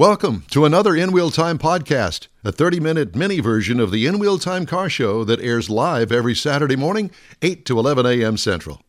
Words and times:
Welcome 0.00 0.46
to 0.52 0.64
another 0.64 0.96
In 0.96 1.12
Wheel 1.12 1.30
Time 1.30 1.58
podcast, 1.58 2.28
a 2.42 2.50
30 2.50 2.80
minute 2.80 3.14
mini 3.14 3.38
version 3.40 3.78
of 3.78 3.90
the 3.90 4.06
In 4.06 4.18
Wheel 4.18 4.38
Time 4.38 4.64
car 4.64 4.88
show 4.88 5.24
that 5.24 5.40
airs 5.40 5.68
live 5.68 6.10
every 6.10 6.34
Saturday 6.34 6.74
morning, 6.74 7.10
8 7.42 7.66
to 7.66 7.78
11 7.78 8.06
a.m. 8.06 8.38
Central. 8.38 8.80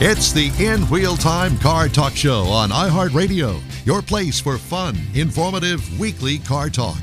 It's 0.00 0.32
the 0.32 0.50
In 0.58 0.88
Wheel 0.88 1.18
Time 1.18 1.58
Car 1.58 1.88
Talk 1.88 2.16
Show 2.16 2.44
on 2.44 2.70
iHeartRadio, 2.70 3.60
your 3.84 4.00
place 4.00 4.40
for 4.40 4.56
fun, 4.56 4.96
informative 5.12 6.00
weekly 6.00 6.38
car 6.38 6.70
talk. 6.70 7.02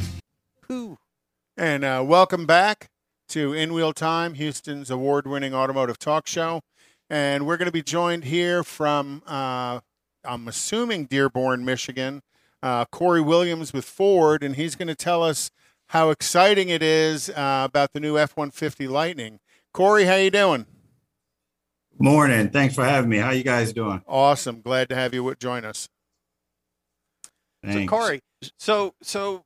And 1.55 1.84
uh, 1.84 2.04
welcome 2.04 2.47
back 2.47 2.89
to 3.29 3.54
In 3.54 3.71
Wheel 3.71 3.93
Time, 3.93 4.34
Houston's 4.34 4.89
award 4.89 5.27
winning 5.27 5.54
automotive 5.54 5.99
talk 5.99 6.25
show. 6.25 6.61
And 7.07 7.45
we're 7.45 7.57
going 7.57 7.68
to 7.68 7.71
be 7.71 7.84
joined 7.84 8.23
here 8.23 8.63
from, 8.63 9.21
uh, 9.27 9.81
I'm 10.28 10.48
assuming, 10.48 11.05
Dearborn, 11.05 11.66
Michigan, 11.66 12.21
uh, 12.61 12.86
Corey 12.86 13.21
Williams 13.21 13.74
with 13.74 13.86
Ford. 13.86 14.43
And 14.43 14.56
he's 14.56 14.75
going 14.75 14.88
to 14.88 14.96
tell 14.96 15.24
us 15.24 15.50
how 15.88 16.10
exciting 16.10 16.70
it 16.70 16.84
is 16.84 17.29
uh, 17.29 17.64
about 17.65 17.93
the 17.93 18.00
new 18.00 18.18
F 18.18 18.36
150 18.36 18.87
Lightning. 18.87 19.39
Corey, 19.74 20.06
how 20.06 20.15
you 20.15 20.32
doing? 20.32 20.65
Morning. 22.00 22.50
Thanks 22.50 22.75
for 22.75 22.84
having 22.84 23.10
me. 23.10 23.18
How 23.18 23.32
you 23.32 23.43
guys 23.43 23.74
doing? 23.74 24.01
Awesome. 24.07 24.61
Glad 24.61 24.89
to 24.89 24.96
have 24.96 25.14
you 25.14 25.34
join 25.39 25.65
us. 25.65 25.89
Thanks. 27.64 27.92
So 27.92 27.98
Corey, 27.98 28.20
so 28.59 28.93
so 29.01 29.46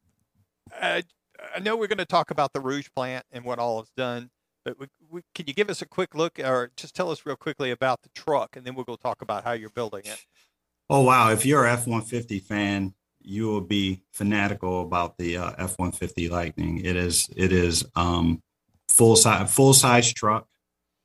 uh, 0.79 1.01
I 1.55 1.59
know 1.59 1.77
we're 1.77 1.87
going 1.87 1.97
to 1.97 2.05
talk 2.05 2.29
about 2.29 2.53
the 2.53 2.59
Rouge 2.59 2.89
plant 2.93 3.25
and 3.31 3.45
what 3.45 3.57
all 3.57 3.79
it's 3.79 3.91
done, 3.95 4.29
but 4.65 4.77
we, 4.79 4.87
we, 5.09 5.21
can 5.33 5.47
you 5.47 5.53
give 5.53 5.69
us 5.69 5.81
a 5.81 5.85
quick 5.85 6.13
look, 6.13 6.39
or 6.39 6.71
just 6.75 6.93
tell 6.93 7.09
us 7.09 7.25
real 7.25 7.35
quickly 7.35 7.71
about 7.71 8.01
the 8.03 8.09
truck, 8.13 8.55
and 8.55 8.65
then 8.65 8.75
we'll 8.75 8.85
go 8.85 8.95
talk 8.95 9.21
about 9.21 9.43
how 9.43 9.53
you're 9.53 9.69
building 9.69 10.03
it. 10.05 10.25
Oh 10.93 11.03
wow! 11.03 11.31
If 11.31 11.45
you're 11.45 11.63
a 11.63 11.71
F-150 11.71 12.43
fan, 12.43 12.93
you 13.21 13.47
will 13.47 13.61
be 13.61 14.03
fanatical 14.11 14.81
about 14.81 15.17
the 15.17 15.37
uh, 15.37 15.53
F-150 15.57 16.29
Lightning. 16.29 16.83
It 16.83 16.97
is 16.97 17.29
it 17.33 17.53
is 17.53 17.85
um, 17.95 18.43
full 18.89 19.15
size 19.15 19.55
full 19.55 19.73
size 19.73 20.11
truck, 20.11 20.47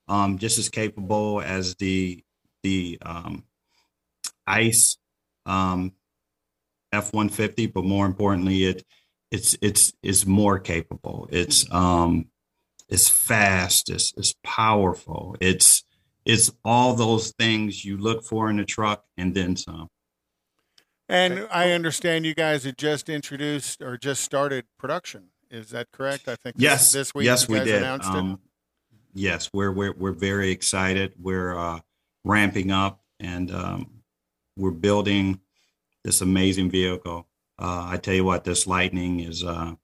um, 0.08 0.38
just 0.38 0.58
as 0.58 0.68
capable 0.68 1.40
as 1.40 1.76
the 1.76 2.24
the 2.64 2.98
um, 3.02 3.44
ICE 4.44 4.98
um, 5.46 5.92
F-150, 6.92 7.72
but 7.72 7.84
more 7.84 8.06
importantly, 8.06 8.64
it 8.64 8.84
it's 9.30 9.56
it's 9.62 9.92
it's 10.02 10.26
more 10.26 10.58
capable. 10.58 11.28
It's 11.30 11.64
um 11.72 12.26
it's 12.88 13.08
fast, 13.08 13.88
it's 13.88 14.12
it's 14.16 14.34
powerful. 14.42 15.36
It's 15.40 15.84
it's 16.26 16.50
all 16.64 16.94
those 16.94 17.32
things 17.38 17.84
you 17.84 17.96
look 17.96 18.24
for 18.24 18.50
in 18.50 18.58
a 18.58 18.64
truck 18.64 19.04
and 19.16 19.34
then 19.34 19.56
some. 19.56 19.88
And 21.08 21.46
I 21.52 21.70
understand 21.70 22.26
you 22.26 22.34
guys 22.34 22.64
had 22.64 22.76
just 22.76 23.08
introduced 23.08 23.80
or 23.80 23.96
just 23.96 24.22
started 24.22 24.64
production. 24.76 25.28
Is 25.50 25.70
that 25.70 25.92
correct? 25.92 26.26
I 26.26 26.34
think 26.34 26.56
yes, 26.58 26.90
this 26.92 27.14
week. 27.14 27.26
Yes, 27.26 27.48
we 27.48 27.60
did. 27.60 27.76
Announced 27.76 28.08
um, 28.10 28.32
it. 28.32 28.38
Yes, 29.14 29.50
we're 29.52 29.70
we're 29.70 29.92
we're 29.92 30.10
very 30.10 30.50
excited. 30.50 31.12
We're 31.18 31.56
uh, 31.56 31.78
ramping 32.24 32.72
up 32.72 33.00
and 33.20 33.54
um, 33.54 33.90
we're 34.56 34.72
building 34.72 35.40
this 36.02 36.20
amazing 36.20 36.70
vehicle. 36.70 37.28
Uh, 37.58 37.86
I 37.88 37.98
tell 37.98 38.14
you 38.14 38.24
what, 38.24 38.42
this 38.42 38.66
Lightning 38.66 39.20
is 39.20 39.44
uh, 39.44 39.74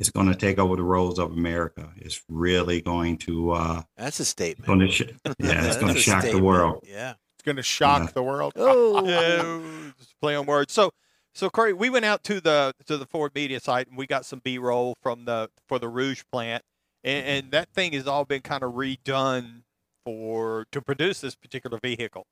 it's 0.00 0.10
going 0.10 0.26
to 0.26 0.34
take 0.34 0.58
over 0.58 0.74
the 0.74 0.82
roads 0.82 1.18
of 1.20 1.30
America. 1.30 1.92
It's 1.96 2.22
really 2.28 2.80
going 2.80 3.18
to. 3.18 3.52
Uh, 3.52 3.82
That's 3.96 4.18
a 4.18 4.24
statement. 4.24 4.66
Going 4.66 4.80
to 4.80 4.88
sh- 4.90 5.02
yeah, 5.38 5.66
it's 5.66 5.76
going 5.76 5.88
to 5.94 5.94
That's 5.94 5.98
a 5.98 6.00
shock 6.00 6.24
the 6.24 6.42
world. 6.42 6.82
Yeah. 6.88 7.14
It's 7.36 7.44
going 7.44 7.56
to 7.56 7.62
shock 7.62 8.02
Yeah. 8.02 8.10
the 8.14 8.22
world. 8.22 8.52
Oh. 8.56 9.06
Yeah, 9.06 9.92
play 10.20 10.34
on 10.34 10.46
words. 10.46 10.72
So, 10.72 10.90
so 11.34 11.48
Corey, 11.48 11.72
we 11.72 11.88
went 11.90 12.04
out 12.04 12.24
to 12.24 12.40
the 12.40 12.74
to 12.86 12.96
the 12.98 13.06
Ford 13.06 13.32
media 13.34 13.60
site 13.60 13.86
and 13.88 13.96
we 13.96 14.06
got 14.06 14.26
some 14.26 14.40
B 14.42 14.58
roll 14.58 14.96
from 15.02 15.24
the 15.26 15.48
for 15.68 15.78
the 15.78 15.88
Rouge 15.88 16.22
plant, 16.32 16.62
and, 17.04 17.24
and 17.26 17.50
that 17.52 17.68
thing 17.72 17.92
has 17.92 18.06
all 18.06 18.24
been 18.24 18.40
kind 18.42 18.62
of 18.62 18.72
redone 18.74 19.62
for 20.04 20.66
to 20.72 20.80
produce 20.82 21.20
this 21.20 21.34
particular 21.36 21.78
vehicle. 21.82 22.26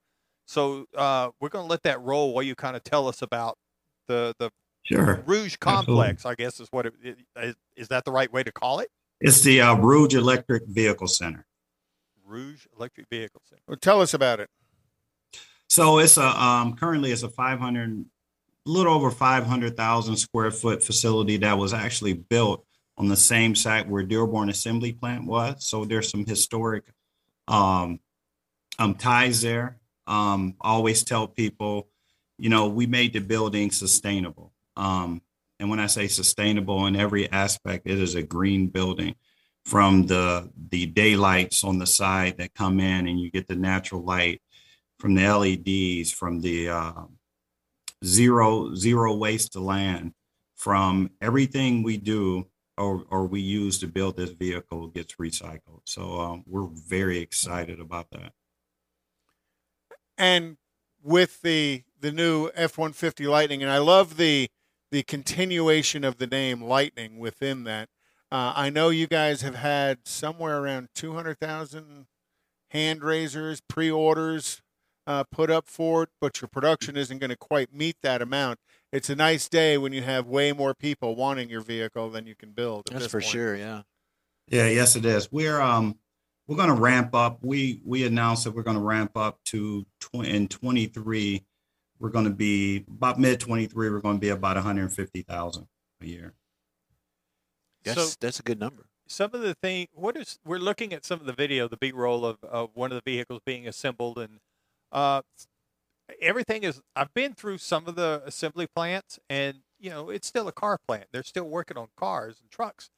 So 0.47 0.87
uh, 0.97 1.31
we're 1.41 1.49
going 1.51 1.65
to 1.67 1.71
let 1.71 1.83
that 1.85 2.01
roll 2.03 2.33
while 2.35 2.43
you 2.43 2.55
kind 2.55 2.77
of 2.77 2.83
tell 2.85 3.07
us 3.09 3.23
about 3.23 3.57
the 4.09 4.35
the 4.39 4.51
Sure. 4.91 5.23
Rouge 5.27 5.57
complex. 5.57 6.25
I 6.25 6.35
guess 6.35 6.61
is 6.61 6.69
what 6.71 6.87
it, 6.87 6.95
it 7.03 7.19
is. 7.37 7.55
Is 7.77 7.89
that 7.89 8.05
the 8.05 8.13
right 8.13 8.33
way 8.33 8.43
to 8.43 8.53
call 8.53 8.81
it? 8.81 8.91
It's 9.21 9.43
the 9.43 9.61
uh, 9.61 9.75
Rouge 9.75 10.15
Electric 10.15 10.67
Vehicle 10.67 11.09
Center. 11.09 11.45
Rouge 12.25 12.67
Electric 12.77 13.07
Vehicle 13.11 13.43
Center. 13.49 13.63
Well, 13.67 13.77
tell 13.77 14.01
us 14.01 14.15
about 14.15 14.41
it. 14.41 14.49
So 15.69 15.99
it's 15.99 16.17
a 16.17 16.27
um, 16.27 16.75
currently 16.77 17.13
it's 17.13 17.23
a 17.23 17.29
500, 17.29 17.91
a 17.91 18.71
little 18.71 18.95
over 18.95 19.11
500,000 19.11 20.17
square 20.17 20.51
foot 20.51 20.83
facility 20.83 21.37
that 21.39 21.59
was 21.59 21.75
actually 21.75 22.15
built 22.15 22.65
on 22.97 23.09
the 23.09 23.17
same 23.17 23.55
site 23.55 23.89
where 23.89 24.03
Dearborn 24.03 24.49
Assembly 24.49 24.93
Plant 24.93 25.27
was. 25.27 25.67
So 25.67 25.85
there's 25.85 26.11
some 26.11 26.25
historic 26.25 26.85
um, 27.47 28.01
um, 28.79 28.95
ties 28.95 29.43
there. 29.43 29.79
Um, 30.07 30.55
always 30.63 31.03
tell 31.03 31.29
people, 31.29 31.89
you 32.39 32.49
know, 32.49 32.69
we 32.69 32.87
made 32.87 33.13
the 33.13 33.21
building 33.21 33.71
sustainable. 33.71 34.53
Um, 34.79 35.23
and 35.61 35.69
when 35.69 35.81
I 35.81 35.87
say 35.87 36.07
sustainable 36.07 36.87
in 36.87 36.97
every 36.97 37.31
aspect, 37.31 37.87
it 37.87 37.99
is 37.99 38.15
a 38.15 38.23
green 38.23 38.69
building 38.69 39.15
from 39.65 40.07
the 40.07 40.51
the 40.71 40.87
daylights 40.87 41.65
on 41.65 41.79
the 41.79 41.87
side 41.87 42.39
that 42.39 42.55
come 42.55 42.81
in 42.81 43.07
and 43.07 43.21
you 43.21 43.31
get 43.31 43.49
the 43.49 43.57
natural 43.57 44.03
light 44.03 44.41
from 44.99 45.15
the 45.15 45.29
LEDs, 45.29 46.13
from 46.13 46.41
the 46.41 46.69
uh, 46.71 47.03
zero 48.05 48.75
zero 48.75 49.15
waste 49.15 49.53
to 49.53 49.61
land, 49.61 50.15
from 50.57 51.11
everything 51.21 51.83
we 51.83 51.97
do 51.97 52.47
or, 52.79 53.05
or 53.11 53.27
we 53.27 53.41
use 53.41 53.79
to 53.81 53.87
build 53.87 54.17
this 54.17 54.31
vehicle 54.31 54.87
gets 54.89 55.17
recycled. 55.17 55.81
So 55.85 56.21
um, 56.21 56.45
we're 56.47 56.69
very 56.69 57.19
excited 57.19 57.81
about 57.81 58.11
that. 58.13 58.33
And 60.17 60.57
with 61.03 61.43
the 61.43 61.85
the 62.01 62.13
new 62.13 62.51
F 62.55 62.79
one 62.79 62.93
fifty 62.93 63.27
Lightning, 63.27 63.63
and 63.63 63.71
I 63.71 63.79
love 63.79 64.17
the 64.17 64.49
the 64.91 65.03
continuation 65.03 66.05
of 66.05 66.19
the 66.19 66.27
name 66.27 66.63
Lightning 66.63 67.19
within 67.19 67.65
that. 67.65 67.89
Uh, 68.31 68.53
I 68.55 68.71
know 68.71 68.91
you 68.91 69.07
guys 69.07 69.43
have 69.43 69.55
had 69.55 70.01
somewhere 70.05 70.59
around 70.63 70.89
two 70.95 71.15
hundred 71.15 71.39
thousand 71.39 72.07
hand 72.71 73.03
raisers, 73.03 73.61
pre 73.61 73.91
orders 73.91 74.63
uh, 75.07 75.25
put 75.25 75.51
up 75.51 75.69
for 75.69 76.05
it, 76.05 76.11
but 76.21 76.41
your 76.41 76.49
production 76.49 76.97
isn't 76.97 77.19
going 77.19 77.31
to 77.31 77.37
quite 77.37 77.73
meet 77.73 77.97
that 78.03 78.21
amount. 78.21 78.59
It's 78.93 79.09
a 79.09 79.17
nice 79.17 79.49
day 79.49 79.79
when 79.79 79.93
you 79.93 80.03
have 80.03 80.27
way 80.27 80.53
more 80.53 80.75
people 80.75 81.17
wanting 81.17 81.49
your 81.49 81.63
vehicle 81.63 82.11
than 82.11 82.27
you 82.27 82.35
can 82.35 82.53
build. 82.53 82.89
That's 82.91 83.07
for 83.07 83.21
point. 83.21 83.33
sure. 83.33 83.57
Yeah. 83.57 83.83
Yeah, 84.49 84.69
yes, 84.69 84.97
it 84.97 85.05
is. 85.05 85.31
We're 85.33 85.61
um 85.61 85.99
we're 86.47 86.57
going 86.57 86.75
to 86.75 86.75
ramp 86.75 87.15
up. 87.15 87.39
We 87.43 87.81
we 87.85 88.07
announced 88.07 88.45
that 88.45 88.55
we're 88.55 88.63
going 88.63 88.79
to 88.79 88.83
ramp 88.83 89.17
up 89.17 89.39
to 89.47 89.87
tw- 90.01 90.25
in 90.25 90.49
23. 90.49 91.45
We're 92.01 92.11
going 92.11 92.25
to 92.27 92.31
be 92.31 92.85
about 92.89 93.19
mid 93.19 93.41
23. 93.41 93.91
We're 93.91 94.01
going 94.01 94.17
to 94.17 94.21
be 94.21 94.29
about 94.31 94.57
150,000 94.57 95.67
a 96.01 96.07
year. 96.07 96.35
That's 97.85 98.11
So- 98.13 98.17
that's 98.21 98.41
a 98.41 98.43
good 98.43 98.61
number. 98.61 98.87
some 99.07 99.31
of 99.33 99.41
the 99.41 99.55
thing 99.55 99.89
what 99.95 100.17
is 100.17 100.39
we're 100.45 100.59
looking 100.59 100.93
at 100.93 101.05
some 101.05 101.19
of 101.21 101.25
the 101.27 101.33
video 101.33 101.67
the 101.67 101.79
b 101.79 101.93
roll 101.93 102.27
of, 102.27 102.43
of 102.45 102.71
one 102.75 102.93
of 102.93 102.97
the 103.03 103.11
vehicles 103.11 103.41
being 103.47 103.67
assembled 103.67 104.19
and 104.19 104.41
uh 104.93 105.23
everything 106.21 106.63
is 106.63 106.83
i've 106.95 107.13
been 107.15 107.33
through 107.35 107.57
some 107.57 107.87
of 107.87 107.95
the 107.97 108.23
assembly 108.27 108.67
plants 108.67 109.19
and 109.31 109.59
you 109.81 109.89
know 109.89 110.11
it's 110.11 110.27
still 110.27 110.47
a 110.49 110.53
car 110.53 110.79
plant 110.87 111.07
they're 111.13 111.23
still 111.23 111.49
working 111.49 111.77
on 111.79 111.89
cars 111.97 112.39
and 112.41 112.51
trucks 112.51 112.91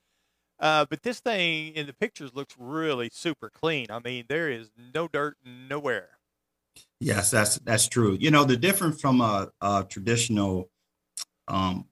uh, 0.59 0.85
but 0.91 1.03
this 1.05 1.21
thing 1.21 1.75
in 1.75 1.87
the 1.87 1.93
pictures 1.95 2.35
looks 2.35 2.55
really 2.59 3.09
super 3.13 3.49
clean 3.49 3.87
i 3.91 3.99
mean 4.01 4.25
there 4.29 4.51
is 4.51 4.71
no 4.95 5.07
dirt 5.07 5.37
nowhere 5.45 6.11
Yes, 7.01 7.31
that's 7.31 7.59
that's 7.59 7.89
true. 7.89 8.17
You 8.21 8.31
know, 8.31 8.45
the 8.45 8.57
difference 8.57 9.01
from 9.01 9.21
a, 9.21 9.49
a 9.61 9.87
traditional 9.89 10.71
um, 11.49 11.87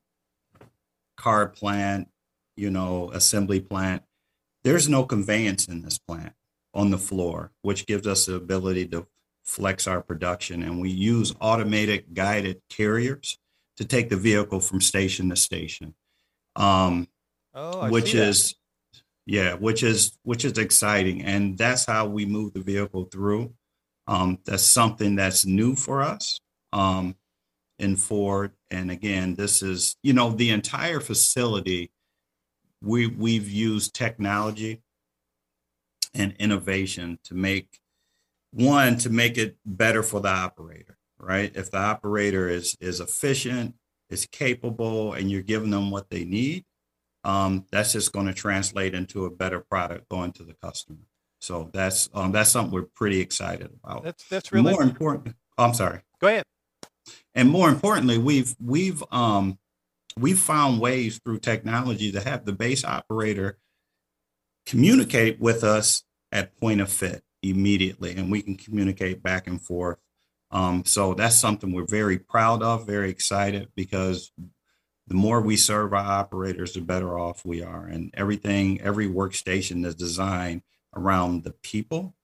car 1.16 1.48
plant, 1.48 2.08
you 2.56 2.70
know, 2.70 3.10
assembly 3.12 3.60
plant, 3.60 4.02
there's 4.64 4.88
no 4.88 5.04
conveyance 5.04 5.66
in 5.66 5.82
this 5.82 5.98
plant 5.98 6.32
on 6.74 6.90
the 6.90 6.98
floor, 6.98 7.52
which 7.62 7.86
gives 7.86 8.06
us 8.06 8.26
the 8.26 8.34
ability 8.34 8.86
to 8.88 9.06
flex 9.44 9.86
our 9.86 10.02
production. 10.02 10.62
And 10.62 10.80
we 10.80 10.90
use 10.90 11.34
automated 11.40 12.14
guided 12.14 12.60
carriers 12.68 13.38
to 13.78 13.84
take 13.84 14.10
the 14.10 14.16
vehicle 14.16 14.60
from 14.60 14.80
station 14.80 15.30
to 15.30 15.36
station. 15.36 15.94
Um, 16.56 17.08
oh 17.54 17.88
which 17.88 18.14
is 18.14 18.54
yeah 19.26 19.54
which 19.54 19.82
is 19.82 20.18
which 20.22 20.44
is 20.44 20.56
exciting 20.58 21.22
and 21.22 21.58
that's 21.58 21.84
how 21.84 22.06
we 22.06 22.24
move 22.24 22.52
the 22.52 22.60
vehicle 22.60 23.04
through 23.04 23.52
um, 24.08 24.38
that's 24.44 24.64
something 24.64 25.14
that's 25.14 25.46
new 25.46 25.76
for 25.76 26.02
us 26.02 26.40
um, 26.72 27.14
in 27.78 27.94
ford 27.94 28.52
and 28.70 28.90
again 28.90 29.34
this 29.36 29.62
is 29.62 29.96
you 30.02 30.12
know 30.12 30.30
the 30.30 30.50
entire 30.50 31.00
facility 31.00 31.92
we 32.82 33.06
we've 33.06 33.48
used 33.48 33.94
technology 33.94 34.82
and 36.14 36.34
innovation 36.40 37.18
to 37.22 37.34
make 37.34 37.78
one 38.50 38.96
to 38.96 39.10
make 39.10 39.38
it 39.38 39.56
better 39.64 40.02
for 40.02 40.20
the 40.20 40.28
operator 40.28 40.98
right? 41.18 41.52
If 41.54 41.70
the 41.70 41.78
operator 41.78 42.48
is 42.48 42.76
is 42.80 43.00
efficient, 43.00 43.74
is 44.10 44.26
capable, 44.26 45.12
and 45.12 45.30
you're 45.30 45.42
giving 45.42 45.70
them 45.70 45.90
what 45.90 46.10
they 46.10 46.24
need, 46.24 46.64
um, 47.24 47.66
that's 47.70 47.92
just 47.92 48.12
going 48.12 48.26
to 48.26 48.34
translate 48.34 48.94
into 48.94 49.24
a 49.24 49.30
better 49.30 49.60
product 49.60 50.08
going 50.08 50.32
to 50.32 50.44
the 50.44 50.54
customer. 50.54 50.98
So 51.40 51.70
that's 51.72 52.08
um, 52.14 52.32
that's 52.32 52.50
something 52.50 52.72
we're 52.72 52.88
pretty 52.94 53.20
excited 53.20 53.70
about. 53.82 54.04
That's 54.04 54.28
that's 54.28 54.52
really 54.52 54.72
more 54.72 54.82
important. 54.82 55.36
Oh, 55.56 55.64
I'm 55.64 55.74
sorry. 55.74 56.00
Go 56.20 56.28
ahead. 56.28 56.44
And 57.34 57.48
more 57.48 57.68
importantly, 57.68 58.18
we've 58.18 58.54
we've 58.60 59.02
um, 59.10 59.58
we've 60.18 60.38
found 60.38 60.80
ways 60.80 61.20
through 61.24 61.38
technology 61.38 62.12
to 62.12 62.20
have 62.20 62.44
the 62.44 62.52
base 62.52 62.84
operator 62.84 63.58
communicate 64.66 65.40
with 65.40 65.64
us 65.64 66.02
at 66.32 66.56
point 66.58 66.80
of 66.80 66.90
fit 66.90 67.22
immediately, 67.42 68.14
and 68.16 68.30
we 68.30 68.42
can 68.42 68.56
communicate 68.56 69.22
back 69.22 69.46
and 69.46 69.62
forth. 69.62 69.98
Um, 70.50 70.84
so 70.84 71.14
that's 71.14 71.36
something 71.36 71.72
we're 71.72 71.84
very 71.84 72.18
proud 72.18 72.62
of, 72.62 72.86
very 72.86 73.10
excited 73.10 73.68
because 73.76 74.32
the 75.06 75.14
more 75.14 75.40
we 75.40 75.56
serve 75.56 75.92
our 75.94 75.98
operators, 75.98 76.74
the 76.74 76.80
better 76.80 77.18
off 77.18 77.44
we 77.44 77.62
are. 77.62 77.86
And 77.86 78.12
everything, 78.14 78.80
every 78.80 79.08
workstation 79.08 79.86
is 79.86 79.94
designed 79.94 80.62
around 80.94 81.44
the 81.44 81.52
people, 81.62 82.14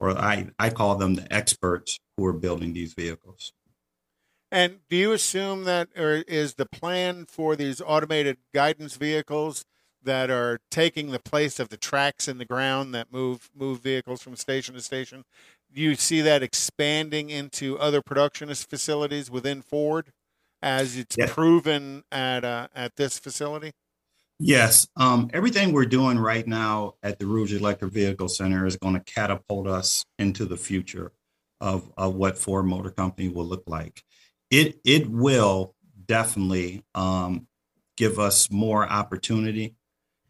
or 0.00 0.10
I, 0.10 0.48
I 0.58 0.70
call 0.70 0.96
them 0.96 1.14
the 1.14 1.32
experts 1.32 1.98
who 2.16 2.26
are 2.26 2.32
building 2.32 2.72
these 2.72 2.94
vehicles. 2.94 3.52
And 4.50 4.78
do 4.88 4.96
you 4.96 5.12
assume 5.12 5.64
that, 5.64 5.88
or 5.96 6.24
is 6.28 6.54
the 6.54 6.66
plan 6.66 7.26
for 7.26 7.56
these 7.56 7.80
automated 7.80 8.38
guidance 8.54 8.96
vehicles 8.96 9.64
that 10.02 10.30
are 10.30 10.60
taking 10.70 11.10
the 11.10 11.18
place 11.18 11.58
of 11.58 11.68
the 11.68 11.76
tracks 11.76 12.28
in 12.28 12.38
the 12.38 12.44
ground 12.44 12.94
that 12.94 13.12
move 13.12 13.50
move 13.54 13.80
vehicles 13.80 14.22
from 14.22 14.36
station 14.36 14.74
to 14.74 14.80
station? 14.80 15.24
Do 15.74 15.82
you 15.82 15.96
see 15.96 16.20
that 16.20 16.42
expanding 16.42 17.28
into 17.28 17.78
other 17.78 18.00
production 18.00 18.54
facilities 18.54 19.30
within 19.30 19.62
Ford, 19.62 20.12
as 20.62 20.96
it's 20.96 21.16
proven 21.26 22.04
at 22.12 22.44
uh, 22.44 22.68
at 22.74 22.96
this 22.96 23.18
facility? 23.18 23.72
Yes, 24.38 24.86
um, 24.96 25.30
everything 25.32 25.72
we're 25.72 25.86
doing 25.86 26.18
right 26.18 26.46
now 26.46 26.94
at 27.02 27.18
the 27.18 27.26
Rouge 27.26 27.54
Electric 27.54 27.90
Vehicle 27.92 28.28
Center 28.28 28.66
is 28.66 28.76
going 28.76 28.92
to 28.92 29.00
catapult 29.00 29.66
us 29.66 30.04
into 30.18 30.44
the 30.44 30.58
future 30.58 31.12
of, 31.60 31.90
of 31.96 32.14
what 32.14 32.36
Ford 32.36 32.66
Motor 32.66 32.90
Company 32.90 33.30
will 33.30 33.46
look 33.46 33.64
like. 33.66 34.02
It 34.50 34.78
it 34.84 35.08
will 35.10 35.74
definitely 36.06 36.84
um, 36.94 37.46
give 37.96 38.18
us 38.18 38.50
more 38.50 38.86
opportunity 38.86 39.74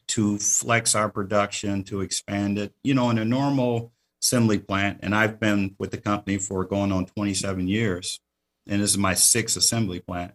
to 0.09 0.39
flex 0.39 0.95
our 0.95 1.11
production, 1.11 1.83
to 1.85 2.01
expand 2.01 2.59
it. 2.59 2.73
You 2.85 2.95
know, 2.95 3.11
in 3.11 3.19
a 3.19 3.25
normal 3.25 3.93
assembly 4.23 4.61
plant, 4.61 5.01
and 5.03 5.17
I've 5.17 5.41
been 5.41 5.75
with 5.81 5.91
the 5.91 5.99
company 5.99 6.39
for 6.39 6.65
going 6.65 6.93
on 6.93 7.07
27 7.07 7.67
years, 7.67 8.21
and 8.69 8.81
this 8.81 8.91
is 8.91 8.99
my 8.99 9.15
sixth 9.15 9.57
assembly 9.57 9.99
plant. 9.99 10.33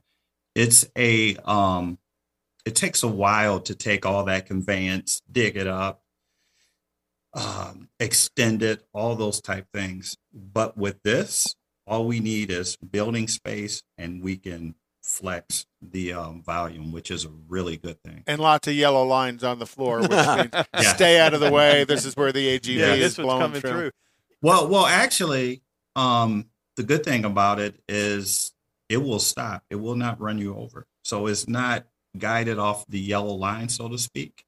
It's 0.56 0.86
a 0.98 1.38
um, 1.38 1.98
it 2.66 2.76
takes 2.76 3.04
a 3.04 3.08
while 3.08 3.60
to 3.62 3.76
take 3.76 4.06
all 4.06 4.26
that 4.26 4.46
conveyance, 4.46 5.22
dig 5.32 5.56
it 5.58 5.68
up, 5.68 6.04
um, 7.34 7.90
extend 8.00 8.62
it, 8.62 8.86
all 8.94 9.16
those 9.16 9.42
type 9.42 9.68
things. 9.74 10.18
But 10.34 10.78
with 10.78 11.02
this, 11.04 11.56
all 11.88 12.06
we 12.06 12.20
need 12.20 12.52
is 12.52 12.76
building 12.78 13.28
space, 13.28 13.84
and 13.98 14.22
we 14.24 14.38
can 14.38 14.76
flex 15.02 15.66
the 15.82 16.14
um, 16.14 16.44
volume, 16.44 16.92
which 16.92 17.10
is 17.10 17.26
a 17.26 17.30
really 17.48 17.78
good 17.78 18.02
thing. 18.04 18.24
And 18.28 18.40
lots 18.40 18.68
of 18.68 18.76
yellow 18.76 19.04
lines 19.04 19.44
on 19.44 19.60
the 19.60 19.66
floor, 19.66 20.02
which 20.02 20.12
means 20.12 20.52
stay 20.88 21.20
out 21.20 21.34
of 21.34 21.40
the 21.40 21.52
way. 21.52 21.84
This 21.86 22.06
is 22.06 22.16
where 22.16 22.32
the 22.32 22.60
AGV 22.60 22.78
Yeah, 22.78 22.94
is 22.94 23.00
this 23.00 23.18
was 23.18 23.26
blowing 23.26 23.42
coming 23.42 23.62
through. 23.62 23.72
through. 23.72 23.92
Well, 24.42 24.68
well, 24.68 24.86
actually, 24.86 25.64
um, 25.96 26.48
the 26.76 26.84
good 26.84 27.04
thing 27.04 27.26
about 27.26 27.60
it 27.60 27.82
is 27.88 28.54
it 28.90 28.98
will 28.98 29.20
stop. 29.20 29.64
It 29.70 29.76
will 29.76 29.96
not 29.96 30.20
run 30.22 30.38
you 30.38 30.56
over. 30.56 30.86
So 31.04 31.28
it's 31.28 31.48
not 31.48 31.86
guided 32.18 32.60
off 32.60 32.86
the 32.88 33.00
yellow 33.00 33.34
line, 33.34 33.70
so 33.70 33.88
to 33.90 33.98
speak. 33.98 34.44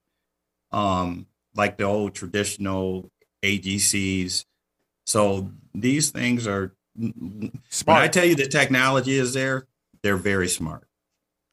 Um, 0.72 1.28
like 1.56 1.78
the 1.78 1.84
old 1.84 2.16
traditional 2.16 3.12
AGCs. 3.44 4.46
So 5.06 5.52
these 5.74 6.10
things 6.12 6.48
are 6.48 6.74
when 6.96 7.52
I 7.88 8.08
tell 8.08 8.26
you 8.26 8.36
the 8.36 8.48
technology 8.48 9.18
is 9.18 9.34
there, 9.34 9.68
they're 10.02 10.18
very 10.18 10.48
smart. 10.48 10.88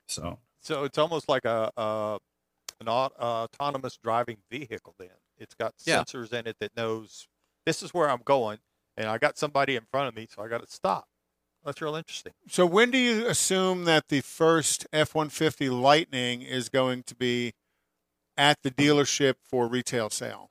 So 0.08 0.38
So 0.60 0.84
it's 0.84 0.98
almost 0.98 1.28
like 1.28 1.44
a, 1.44 1.70
a 1.76 2.18
an 2.80 2.88
au- 2.88 3.10
uh, 3.18 3.46
autonomous 3.52 3.98
driving 4.02 4.38
vehicle. 4.50 4.94
Then 4.98 5.08
it's 5.38 5.54
got 5.54 5.74
Yeah. 5.84 6.02
sensors 6.02 6.32
in 6.32 6.46
it 6.46 6.56
that 6.60 6.76
knows 6.76 7.26
this 7.66 7.82
is 7.82 7.92
where 7.92 8.08
I'm 8.08 8.22
going, 8.24 8.58
and 8.96 9.08
I 9.08 9.18
got 9.18 9.36
somebody 9.36 9.76
in 9.76 9.82
front 9.90 10.08
of 10.08 10.14
me, 10.16 10.26
so 10.34 10.42
I 10.42 10.48
got 10.48 10.62
to 10.62 10.70
stop. 10.70 11.06
That's 11.64 11.82
real 11.82 11.94
interesting. 11.94 12.32
So 12.48 12.64
when 12.64 12.90
do 12.90 12.98
you 12.98 13.26
assume 13.26 13.84
that 13.84 14.08
the 14.08 14.22
first 14.22 14.86
F-150 14.92 15.70
Lightning 15.70 16.42
is 16.42 16.68
going 16.68 17.02
to 17.04 17.14
be 17.14 17.52
at 18.36 18.62
the 18.62 18.70
dealership 18.70 19.34
for 19.42 19.66
retail 19.66 20.08
sale? 20.08 20.50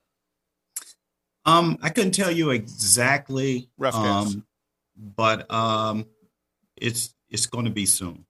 Um, 1.45 1.79
I 1.81 1.89
couldn't 1.89 2.11
tell 2.11 2.29
you 2.29 2.51
exactly, 2.51 3.69
Rough 3.77 3.95
guess. 3.95 4.35
um, 4.35 4.45
but 4.95 5.51
um, 5.51 6.05
it's 6.77 7.15
it's 7.29 7.47
going 7.47 7.65
to 7.65 7.71
be 7.71 7.85
soon. 7.85 8.25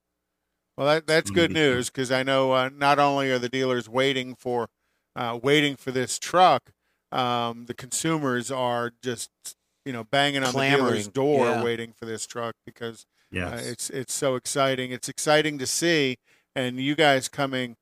Well, 0.76 0.86
that, 0.86 1.06
that's 1.06 1.30
good 1.30 1.52
news 1.52 1.90
because 1.90 2.10
I 2.10 2.22
know 2.22 2.52
uh, 2.52 2.70
not 2.74 2.98
only 2.98 3.30
are 3.30 3.38
the 3.38 3.50
dealers 3.50 3.88
waiting 3.88 4.34
for 4.34 4.68
uh, 5.14 5.38
waiting 5.42 5.76
for 5.76 5.90
this 5.90 6.18
truck, 6.18 6.70
um, 7.12 7.66
the 7.66 7.74
consumers 7.74 8.50
are 8.50 8.92
just 9.02 9.30
you 9.84 9.92
know 9.92 10.04
banging 10.04 10.44
on 10.44 10.52
the 10.52 10.60
dealer's 10.60 11.08
door 11.08 11.46
yeah. 11.46 11.62
waiting 11.62 11.92
for 11.92 12.04
this 12.04 12.26
truck 12.26 12.54
because 12.64 13.06
Yes, 13.30 13.52
Uh, 13.52 13.70
it's 13.70 13.90
it's 13.90 14.12
so 14.12 14.34
exciting. 14.34 14.90
It's 14.90 15.08
exciting 15.08 15.58
to 15.58 15.66
see, 15.66 16.18
and 16.54 16.80
you 16.80 16.94
guys 16.96 17.28
coming, 17.28 17.76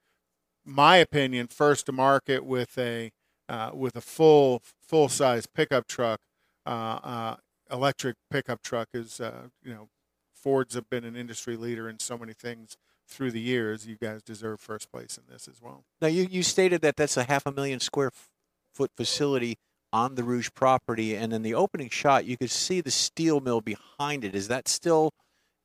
my 0.64 0.96
opinion, 0.96 1.48
first 1.48 1.86
to 1.86 1.92
market 1.92 2.44
with 2.44 2.76
a 2.76 3.12
uh, 3.48 3.70
with 3.72 3.96
a 3.96 4.02
full 4.02 4.62
full 4.80 5.08
size 5.08 5.46
pickup 5.46 5.86
truck, 5.88 6.20
uh, 6.66 6.68
uh, 7.02 7.36
electric 7.70 8.16
pickup 8.30 8.62
truck 8.62 8.88
is 8.92 9.20
uh, 9.20 9.48
you 9.62 9.72
know, 9.72 9.88
Fords 10.34 10.74
have 10.74 10.88
been 10.90 11.04
an 11.04 11.16
industry 11.16 11.56
leader 11.56 11.88
in 11.88 11.98
so 11.98 12.18
many 12.18 12.34
things 12.34 12.76
through 13.08 13.30
the 13.30 13.40
years. 13.40 13.86
You 13.86 13.96
guys 13.96 14.22
deserve 14.22 14.60
first 14.60 14.92
place 14.92 15.16
in 15.16 15.24
this 15.32 15.48
as 15.48 15.62
well. 15.62 15.84
Now, 16.00 16.08
you, 16.08 16.28
you 16.30 16.42
stated 16.42 16.82
that 16.82 16.96
that's 16.96 17.16
a 17.16 17.24
half 17.24 17.46
a 17.46 17.50
million 17.50 17.80
square 17.80 18.08
f- 18.14 18.28
foot 18.72 18.92
facility 18.96 19.58
on 19.92 20.14
the 20.14 20.24
Rouge 20.24 20.50
property, 20.54 21.14
and 21.14 21.32
in 21.32 21.42
the 21.42 21.54
opening 21.54 21.88
shot, 21.88 22.24
you 22.24 22.36
could 22.36 22.50
see 22.50 22.80
the 22.80 22.90
steel 22.90 23.40
mill 23.40 23.60
behind 23.60 24.24
it. 24.24 24.34
Is 24.34 24.48
that 24.48 24.68
still 24.68 25.12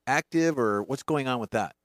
active, 0.07 0.57
or 0.57 0.83
what's 0.83 1.03
going 1.03 1.27
on 1.27 1.39
with 1.39 1.51
that? 1.51 1.75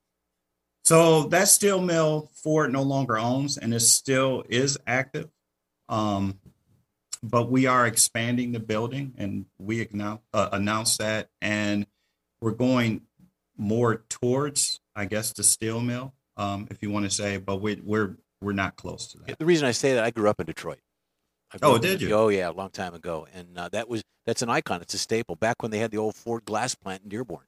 so 0.88 1.24
that 1.24 1.48
steel 1.48 1.82
mill 1.82 2.30
Ford 2.32 2.72
no 2.72 2.82
longer 2.82 3.18
owns, 3.18 3.58
and 3.58 3.74
it 3.74 3.80
still 3.80 4.42
is 4.48 4.78
active. 4.86 5.28
Um, 5.90 6.38
but 7.22 7.50
we 7.50 7.66
are 7.66 7.86
expanding 7.86 8.52
the 8.52 8.60
building, 8.60 9.12
and 9.18 9.44
we 9.58 9.84
annou- 9.84 10.20
uh, 10.32 10.48
announced 10.52 10.98
that, 10.98 11.28
and 11.42 11.86
we're 12.40 12.52
going 12.52 13.02
more 13.58 14.04
towards, 14.08 14.80
I 14.96 15.04
guess, 15.04 15.32
the 15.32 15.42
steel 15.42 15.82
mill, 15.82 16.14
um, 16.38 16.68
if 16.70 16.82
you 16.82 16.90
want 16.90 17.04
to 17.04 17.10
say. 17.10 17.36
But 17.36 17.60
we, 17.60 17.82
we're 17.84 18.16
we're 18.40 18.52
not 18.52 18.76
close 18.76 19.08
to 19.08 19.18
that. 19.18 19.38
The 19.38 19.44
reason 19.44 19.68
I 19.68 19.72
say 19.72 19.92
that, 19.92 20.04
I 20.04 20.10
grew 20.10 20.30
up 20.30 20.40
in 20.40 20.46
Detroit. 20.46 20.78
I 21.52 21.58
grew 21.58 21.70
Oh, 21.70 21.78
did 21.78 22.02
you? 22.02 22.12
Oh, 22.12 22.28
yeah, 22.28 22.50
a 22.50 22.52
long 22.52 22.70
time 22.70 22.94
ago, 22.94 23.26
and 23.34 23.56
uh, 23.56 23.68
that 23.70 23.88
was 23.88 24.02
that's 24.26 24.42
an 24.42 24.50
icon. 24.50 24.82
It's 24.82 24.94
a 24.94 24.98
staple. 24.98 25.36
Back 25.36 25.62
when 25.62 25.70
they 25.70 25.78
had 25.78 25.90
the 25.90 25.98
old 25.98 26.14
Ford 26.14 26.44
glass 26.44 26.74
plant 26.74 27.02
in 27.04 27.08
Dearborn, 27.08 27.44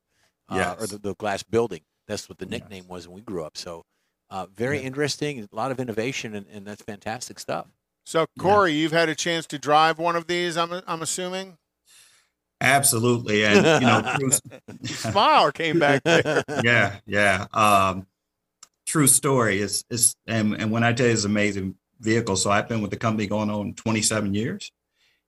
uh, 0.48 0.76
or 0.78 0.86
the, 0.86 0.98
the 0.98 1.14
glass 1.14 1.42
building. 1.42 1.82
That's 2.08 2.28
what 2.28 2.38
the 2.38 2.46
Yes. 2.46 2.60
nickname 2.62 2.88
was 2.88 3.06
when 3.06 3.14
we 3.16 3.20
grew 3.20 3.44
up. 3.44 3.56
So, 3.56 3.84
uh, 4.30 4.46
very 4.54 4.78
Yeah. 4.78 4.84
interesting. 4.86 5.46
A 5.52 5.54
lot 5.54 5.70
of 5.70 5.78
innovation, 5.78 6.34
and, 6.34 6.46
and 6.52 6.66
that's 6.66 6.82
fantastic 6.82 7.38
stuff. 7.38 7.66
So 8.06 8.26
Corey, 8.38 8.72
you've 8.72 8.92
had 8.92 9.08
a 9.08 9.14
chance 9.14 9.46
to 9.46 9.58
drive 9.58 9.98
one 9.98 10.16
of 10.16 10.26
these. 10.26 10.56
I'm 10.56 10.72
I'm 10.86 11.02
assuming. 11.02 11.58
Absolutely, 12.62 13.44
and 13.44 13.64
you 13.80 13.86
know, 13.86 14.02
true, 14.18 14.30
Smile 14.84 15.52
came 15.52 15.78
back 15.78 16.02
there. 16.04 16.42
yeah, 16.64 16.98
yeah. 17.06 17.46
Um, 17.52 18.06
true 18.86 19.06
story. 19.06 19.60
It's 19.60 19.84
it's 19.90 20.14
and 20.26 20.54
and 20.54 20.70
when 20.70 20.82
I 20.84 20.92
tell 20.92 21.06
you 21.06 21.12
it's 21.12 21.24
amazing 21.24 21.76
vehicle, 22.00 22.36
so 22.36 22.50
I've 22.50 22.68
been 22.68 22.82
with 22.82 22.90
the 22.90 22.96
company 22.96 23.26
going 23.26 23.50
on 23.50 23.74
27 23.74 24.34
years, 24.34 24.72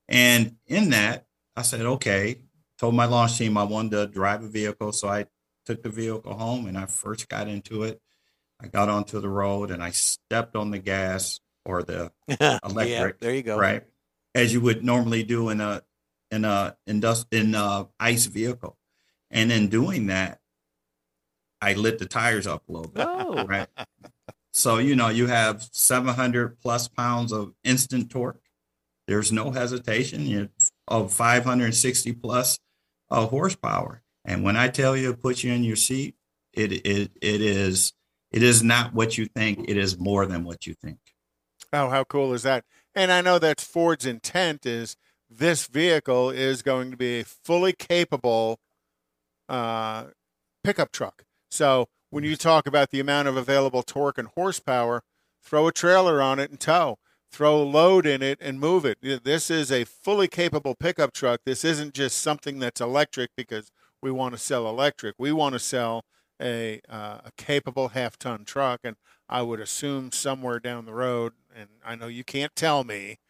and 0.09 0.57
in 0.67 0.91
that 0.91 1.27
I 1.57 1.63
said, 1.63 1.83
okay, 1.83 2.41
told 2.79 2.95
my 2.95 3.05
launch 3.05 3.39
team 3.39 3.57
I 3.57 3.65
wanted 3.65 3.91
to 3.93 4.07
drive 4.07 4.43
a 4.43 4.49
vehicle, 4.49 4.93
so 4.93 5.09
I 5.09 5.27
took 5.67 5.83
the 5.83 5.91
vehicle 5.91 6.35
home 6.35 6.67
and 6.67 6.77
I 6.77 6.87
first 6.87 7.29
got 7.29 7.47
into 7.47 7.85
it. 7.85 8.01
I 8.61 8.67
got 8.67 8.89
onto 8.89 9.21
the 9.21 9.29
road 9.29 9.71
and 9.71 9.83
I 9.83 9.91
stepped 9.91 10.57
on 10.57 10.71
the 10.71 10.79
gas 10.79 11.41
or 11.65 11.83
the 11.83 12.11
yeah, 12.41 12.59
Electric, 12.65 13.21
there 13.21 13.35
you 13.35 13.43
go. 13.43 13.57
right? 13.59 13.85
As 14.35 14.53
you 14.53 14.61
would 14.61 14.85
normally 14.85 15.23
do 15.23 15.51
in 15.51 15.61
a 15.61 15.83
in 16.31 16.45
a 16.45 16.77
indust 16.89 17.27
in 17.33 17.55
a 17.55 17.89
ice 18.01 18.27
vehicle. 18.27 18.77
And 19.31 19.51
in 19.53 19.69
doing 19.69 20.07
that 20.07 20.41
i 21.63 21.75
lit 21.75 21.99
the 21.99 22.07
tires 22.07 22.47
up 22.47 22.69
a 22.69 22.73
little 22.73 22.91
bit 22.91 23.07
Oh, 23.09 23.47
right 23.47 23.69
so 24.53 24.79
you 24.79 24.95
know 24.95 25.09
you 25.09 25.27
have 25.27 25.69
700 25.73 26.61
plus 26.61 26.89
pounds 26.89 27.33
of 27.33 27.55
instant 27.65 28.11
torque 28.11 28.43
there's 29.07 29.33
no 29.33 29.51
hesitation 29.51 30.51
of 30.89 31.13
560 31.13 32.13
plus 32.13 32.59
uh, 33.11 33.27
horsepower 33.27 34.03
And 34.25 34.43
when 34.43 34.57
I 34.57 34.69
tell 34.69 34.97
you, 34.97 35.15
put 35.15 35.43
you 35.43 35.53
in 35.53 35.65
your 35.65 35.77
seat, 35.77 36.15
it 36.53 36.73
it 36.87 37.11
it 37.21 37.41
is 37.41 37.93
it 38.31 38.43
is 38.43 38.63
not 38.63 38.95
what 38.95 39.19
you 39.19 39.27
think. 39.27 39.69
It 39.69 39.77
is 39.77 39.99
more 39.99 40.27
than 40.27 40.45
what 40.45 40.67
you 40.67 40.75
think. 40.75 40.99
Oh, 41.73 41.89
how 41.89 42.05
cool 42.05 42.33
is 42.33 42.43
that? 42.45 42.65
And 42.95 43.11
I 43.11 43.21
know 43.21 43.39
that 43.39 43.61
Ford's 43.61 44.07
intent 44.07 44.65
is 44.65 44.97
this 45.29 45.67
vehicle 45.67 46.31
is 46.31 46.63
going 46.63 46.91
to 46.91 46.97
be 46.97 47.21
a 47.21 47.25
fully 47.25 47.73
capable 47.73 48.61
uh, 49.49 50.05
pickup 50.63 50.93
truck. 50.93 51.25
So 51.51 51.89
when 52.13 52.25
you 52.25 52.37
talk 52.37 52.67
about 52.67 52.91
the 52.91 53.01
amount 53.01 53.27
of 53.27 53.39
available 53.39 53.83
torque 53.83 54.19
and 54.19 54.29
horsepower, 54.37 55.03
throw 55.43 55.67
a 55.67 55.73
trailer 55.73 56.21
on 56.21 56.39
it 56.39 56.51
and 56.51 56.61
tow, 56.61 56.99
throw 57.31 57.57
a 57.57 57.65
load 57.65 58.05
in 58.05 58.21
it 58.21 58.37
and 58.39 58.61
move 58.61 58.85
it. 58.85 58.99
This 59.01 59.51
is 59.51 59.73
a 59.73 59.85
fully 59.85 60.29
capable 60.29 60.75
pickup 60.75 61.15
truck. 61.15 61.41
This 61.47 61.65
isn't 61.65 61.95
just 61.95 62.19
something 62.19 62.59
that's 62.59 62.83
electric 62.83 63.31
because 63.35 63.73
we 64.03 64.11
want 64.11 64.35
to 64.35 64.39
sell 64.39 64.69
electric. 64.69 65.15
We 65.19 65.33
want 65.33 65.55
to 65.55 65.59
sell 65.59 66.05
a, 66.41 66.83
uh, 66.87 67.21
a 67.25 67.31
capable 67.39 67.89
half 67.89 68.19
ton 68.19 68.45
truck. 68.45 68.81
And 68.85 68.97
I 69.27 69.41
would 69.41 69.61
assume 69.61 70.13
somewhere 70.13 70.61
down 70.61 70.85
the 70.85 70.93
road, 70.93 71.33
and 71.57 71.71
I 71.83 71.95
know 71.95 72.09
you 72.09 72.25
can't 72.25 72.55
tell 72.55 72.85
me 72.85 73.21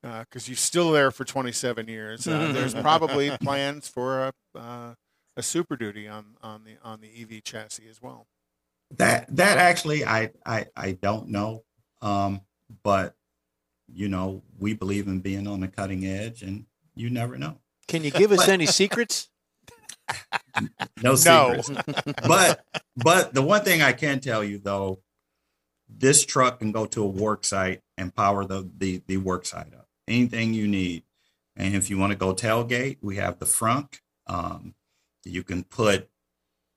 because 0.00 0.46
uh, 0.46 0.46
you're 0.46 0.56
still 0.56 0.92
there 0.92 1.10
for 1.10 1.26
27 1.26 1.88
years. 1.88 2.26
Uh, 2.26 2.52
there's 2.54 2.72
probably 2.72 3.30
plans 3.42 3.86
for 3.86 4.28
a, 4.28 4.32
uh, 4.58 4.94
a 5.36 5.42
Super 5.42 5.76
Duty 5.76 6.08
on, 6.08 6.36
on 6.42 6.64
the 6.64 6.76
on 6.82 7.00
the 7.00 7.08
EV 7.08 7.42
chassis 7.44 7.88
as 7.88 8.02
well. 8.02 8.26
That 8.96 9.34
that 9.36 9.58
actually 9.58 10.04
I 10.04 10.30
I, 10.44 10.66
I 10.76 10.92
don't 10.92 11.28
know, 11.28 11.64
um, 12.02 12.40
but 12.82 13.14
you 13.92 14.08
know 14.08 14.42
we 14.58 14.74
believe 14.74 15.06
in 15.06 15.20
being 15.20 15.46
on 15.46 15.60
the 15.60 15.68
cutting 15.68 16.04
edge, 16.06 16.42
and 16.42 16.66
you 16.94 17.10
never 17.10 17.38
know. 17.38 17.58
Can 17.88 18.04
you 18.04 18.10
give 18.10 18.32
us 18.32 18.48
any 18.48 18.66
secrets? 18.66 19.28
no 21.02 21.14
secrets. 21.14 21.68
No. 21.68 21.82
but 22.26 22.64
but 22.96 23.34
the 23.34 23.42
one 23.42 23.62
thing 23.62 23.82
I 23.82 23.92
can 23.92 24.20
tell 24.20 24.42
you 24.42 24.58
though, 24.58 25.00
this 25.88 26.24
truck 26.24 26.58
can 26.58 26.72
go 26.72 26.86
to 26.86 27.04
a 27.04 27.08
work 27.08 27.44
site 27.44 27.80
and 27.96 28.14
power 28.14 28.44
the 28.44 28.68
the, 28.76 29.02
the 29.06 29.16
work 29.18 29.46
site 29.46 29.72
up. 29.74 29.86
Anything 30.08 30.54
you 30.54 30.66
need. 30.66 31.04
And 31.56 31.74
if 31.74 31.90
you 31.90 31.98
want 31.98 32.12
to 32.12 32.18
go 32.18 32.32
tailgate, 32.34 32.98
we 33.02 33.16
have 33.16 33.38
the 33.38 33.46
front. 33.46 34.00
Um, 34.26 34.74
you 35.24 35.42
can 35.42 35.64
put 35.64 36.08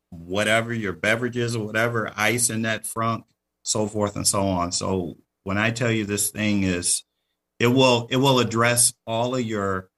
whatever 0.09 0.73
your 0.73 0.93
beverages 0.93 1.55
or 1.55 1.65
whatever 1.65 2.11
ice 2.15 2.49
in 2.49 2.61
that 2.63 2.85
front, 2.85 3.23
so 3.63 3.87
forth 3.87 4.15
and 4.15 4.27
so 4.27 4.43
on. 4.43 4.71
So 4.71 5.17
when 5.43 5.57
I 5.57 5.71
tell 5.71 5.91
you 5.91 6.05
this 6.05 6.29
thing 6.29 6.63
is, 6.63 7.03
it 7.59 7.67
will 7.67 8.07
it 8.09 8.17
will 8.17 8.39
address 8.39 8.93
all 9.07 9.35
of 9.35 9.41
your 9.41 9.89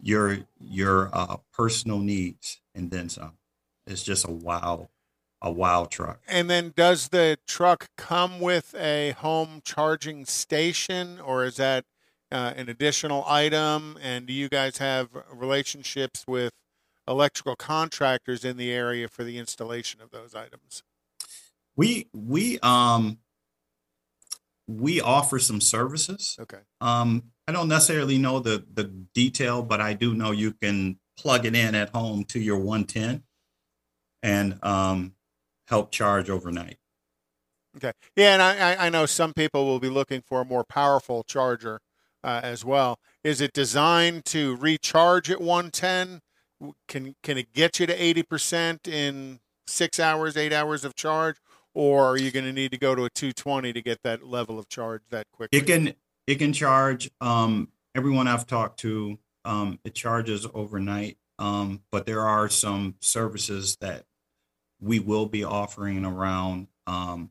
your 0.00 0.38
your 0.58 1.10
uh, 1.12 1.36
personal 1.52 1.98
needs 1.98 2.60
and 2.74 2.90
then 2.90 3.08
some. 3.08 3.32
It's 3.86 4.02
just 4.02 4.26
a 4.26 4.30
wow, 4.30 4.90
a 5.42 5.50
wow 5.50 5.84
truck. 5.84 6.20
And 6.28 6.48
then 6.48 6.72
does 6.76 7.08
the 7.08 7.38
truck 7.46 7.90
come 7.96 8.40
with 8.40 8.74
a 8.74 9.12
home 9.12 9.62
charging 9.64 10.24
station, 10.24 11.20
or 11.20 11.44
is 11.44 11.56
that 11.56 11.84
uh, 12.30 12.52
an 12.56 12.68
additional 12.68 13.24
item? 13.26 13.98
And 14.02 14.26
do 14.26 14.32
you 14.32 14.48
guys 14.48 14.78
have 14.78 15.08
relationships 15.32 16.24
with 16.26 16.52
electrical 17.10 17.56
contractors 17.56 18.44
in 18.44 18.56
the 18.56 18.72
area 18.72 19.08
for 19.08 19.24
the 19.24 19.36
installation 19.36 20.00
of 20.00 20.10
those 20.10 20.34
items? 20.34 20.82
We 21.76 22.08
we 22.14 22.58
um 22.60 23.18
we 24.66 25.00
offer 25.00 25.38
some 25.38 25.60
services. 25.60 26.36
Okay. 26.40 26.60
Um, 26.80 27.24
I 27.48 27.52
don't 27.52 27.68
necessarily 27.68 28.18
know 28.18 28.38
the 28.38 28.64
the 28.72 28.84
detail, 28.84 29.62
but 29.62 29.80
I 29.80 29.94
do 29.94 30.14
know 30.14 30.30
you 30.30 30.52
can 30.52 30.98
plug 31.18 31.44
it 31.44 31.54
in 31.54 31.74
at 31.74 31.90
home 31.90 32.24
to 32.24 32.38
your 32.38 32.58
110 32.58 33.24
and 34.22 34.64
um, 34.64 35.14
help 35.66 35.90
charge 35.90 36.30
overnight. 36.30 36.78
Okay. 37.76 37.92
Yeah, 38.16 38.32
and 38.32 38.42
I, 38.42 38.86
I 38.86 38.88
know 38.88 39.06
some 39.06 39.32
people 39.32 39.66
will 39.66 39.78
be 39.78 39.88
looking 39.88 40.22
for 40.22 40.40
a 40.40 40.44
more 40.44 40.64
powerful 40.64 41.22
charger 41.22 41.80
uh, 42.24 42.40
as 42.42 42.64
well. 42.64 42.98
Is 43.22 43.40
it 43.40 43.52
designed 43.52 44.24
to 44.26 44.56
recharge 44.56 45.30
at 45.30 45.40
110? 45.40 46.20
Can 46.88 47.14
can 47.22 47.38
it 47.38 47.52
get 47.52 47.80
you 47.80 47.86
to 47.86 47.96
80% 47.96 48.86
in 48.86 49.40
six 49.66 49.98
hours, 49.98 50.36
eight 50.36 50.52
hours 50.52 50.84
of 50.84 50.94
charge, 50.94 51.36
or 51.74 52.06
are 52.06 52.16
you 52.16 52.30
going 52.30 52.44
to 52.44 52.52
need 52.52 52.72
to 52.72 52.78
go 52.78 52.94
to 52.94 53.04
a 53.04 53.10
220 53.10 53.72
to 53.72 53.82
get 53.82 54.02
that 54.02 54.24
level 54.26 54.58
of 54.58 54.68
charge 54.68 55.02
that 55.10 55.26
quickly? 55.32 55.58
It 55.58 55.66
can 55.66 55.94
it 56.26 56.36
can 56.36 56.52
charge. 56.52 57.10
Um, 57.20 57.68
everyone 57.94 58.28
I've 58.28 58.46
talked 58.46 58.80
to, 58.80 59.18
um, 59.44 59.78
it 59.84 59.94
charges 59.94 60.46
overnight. 60.52 61.16
Um, 61.38 61.80
but 61.90 62.04
there 62.04 62.20
are 62.20 62.50
some 62.50 62.96
services 63.00 63.76
that 63.80 64.04
we 64.80 64.98
will 64.98 65.26
be 65.26 65.42
offering 65.42 66.04
around 66.04 66.68
um, 66.86 67.30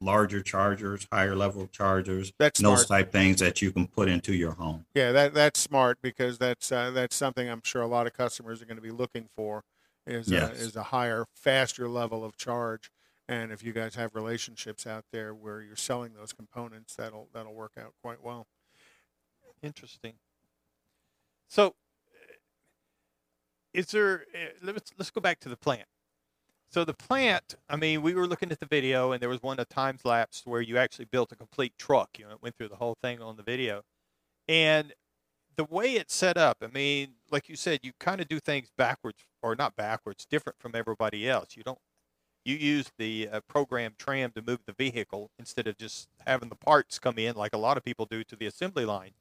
larger 0.00 0.42
chargers, 0.42 1.06
higher 1.10 1.34
level 1.34 1.68
chargers, 1.72 2.32
that's 2.38 2.60
those 2.60 2.86
smart. 2.86 3.04
type 3.04 3.12
things 3.12 3.40
that 3.40 3.62
you 3.62 3.72
can 3.72 3.86
put 3.86 4.08
into 4.08 4.34
your 4.34 4.52
home. 4.52 4.84
Yeah, 4.94 5.12
that 5.12 5.34
that's 5.34 5.58
smart 5.58 5.98
because 6.02 6.38
that's 6.38 6.70
uh, 6.70 6.90
that's 6.90 7.16
something 7.16 7.48
I'm 7.48 7.62
sure 7.64 7.82
a 7.82 7.86
lot 7.86 8.06
of 8.06 8.12
customers 8.12 8.62
are 8.62 8.66
going 8.66 8.76
to 8.76 8.82
be 8.82 8.90
looking 8.90 9.28
for 9.34 9.64
is 10.06 10.30
yes. 10.30 10.50
a, 10.50 10.52
is 10.52 10.76
a 10.76 10.84
higher, 10.84 11.26
faster 11.34 11.88
level 11.88 12.24
of 12.24 12.36
charge. 12.36 12.90
And 13.28 13.50
if 13.50 13.64
you 13.64 13.72
guys 13.72 13.96
have 13.96 14.14
relationships 14.14 14.86
out 14.86 15.04
there 15.12 15.34
where 15.34 15.60
you're 15.60 15.74
selling 15.74 16.12
those 16.14 16.32
components, 16.32 16.94
that'll 16.94 17.28
that'll 17.32 17.54
work 17.54 17.72
out 17.78 17.92
quite 18.02 18.22
well. 18.22 18.46
Interesting. 19.62 20.14
So, 21.48 21.74
is 23.74 23.86
there? 23.86 24.24
Eh, 24.32 24.48
let's 24.62 24.92
let's 24.96 25.10
go 25.10 25.20
back 25.20 25.40
to 25.40 25.48
the 25.48 25.56
plant. 25.56 25.86
So 26.76 26.84
the 26.84 26.92
plant, 26.92 27.54
I 27.70 27.76
mean, 27.76 28.02
we 28.02 28.12
were 28.12 28.26
looking 28.26 28.52
at 28.52 28.60
the 28.60 28.66
video, 28.66 29.12
and 29.12 29.22
there 29.22 29.30
was 29.30 29.42
one 29.42 29.58
a 29.58 29.64
times 29.64 30.04
lapse 30.04 30.42
where 30.44 30.60
you 30.60 30.76
actually 30.76 31.06
built 31.06 31.32
a 31.32 31.34
complete 31.34 31.72
truck. 31.78 32.18
You 32.18 32.26
know, 32.26 32.32
it 32.32 32.42
went 32.42 32.54
through 32.58 32.68
the 32.68 32.76
whole 32.76 32.98
thing 33.00 33.22
on 33.22 33.38
the 33.38 33.42
video, 33.42 33.80
and 34.46 34.92
the 35.56 35.64
way 35.64 35.92
it's 35.94 36.14
set 36.14 36.36
up, 36.36 36.58
I 36.60 36.66
mean, 36.66 37.14
like 37.30 37.48
you 37.48 37.56
said, 37.56 37.80
you 37.82 37.92
kind 37.98 38.20
of 38.20 38.28
do 38.28 38.38
things 38.38 38.68
backwards, 38.76 39.20
or 39.40 39.56
not 39.56 39.74
backwards, 39.74 40.26
different 40.26 40.58
from 40.58 40.72
everybody 40.74 41.26
else. 41.26 41.56
You 41.56 41.62
don't 41.62 41.78
you 42.44 42.56
use 42.56 42.92
the 42.98 43.30
uh, 43.32 43.40
program 43.48 43.94
tram 43.98 44.32
to 44.32 44.42
move 44.42 44.60
the 44.66 44.74
vehicle 44.74 45.30
instead 45.38 45.66
of 45.66 45.78
just 45.78 46.08
having 46.26 46.50
the 46.50 46.56
parts 46.56 46.98
come 46.98 47.16
in 47.16 47.36
like 47.36 47.54
a 47.54 47.58
lot 47.58 47.78
of 47.78 47.86
people 47.86 48.04
do 48.04 48.22
to 48.24 48.36
the 48.36 48.44
assembly 48.44 48.84
line. 48.84 49.12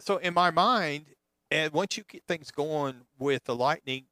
So 0.00 0.16
in 0.16 0.32
my 0.32 0.50
mind, 0.50 1.08
and 1.50 1.74
once 1.74 1.98
you 1.98 2.04
get 2.08 2.22
things 2.26 2.50
going 2.50 3.02
with 3.18 3.44
the 3.44 3.54
Lightning, 3.54 4.06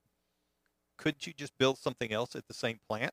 couldn't 0.98 1.26
you 1.26 1.32
just 1.32 1.52
build 1.58 1.78
something 1.78 2.12
else 2.12 2.34
at 2.34 2.46
the 2.48 2.54
same 2.54 2.78
plant? 2.88 3.12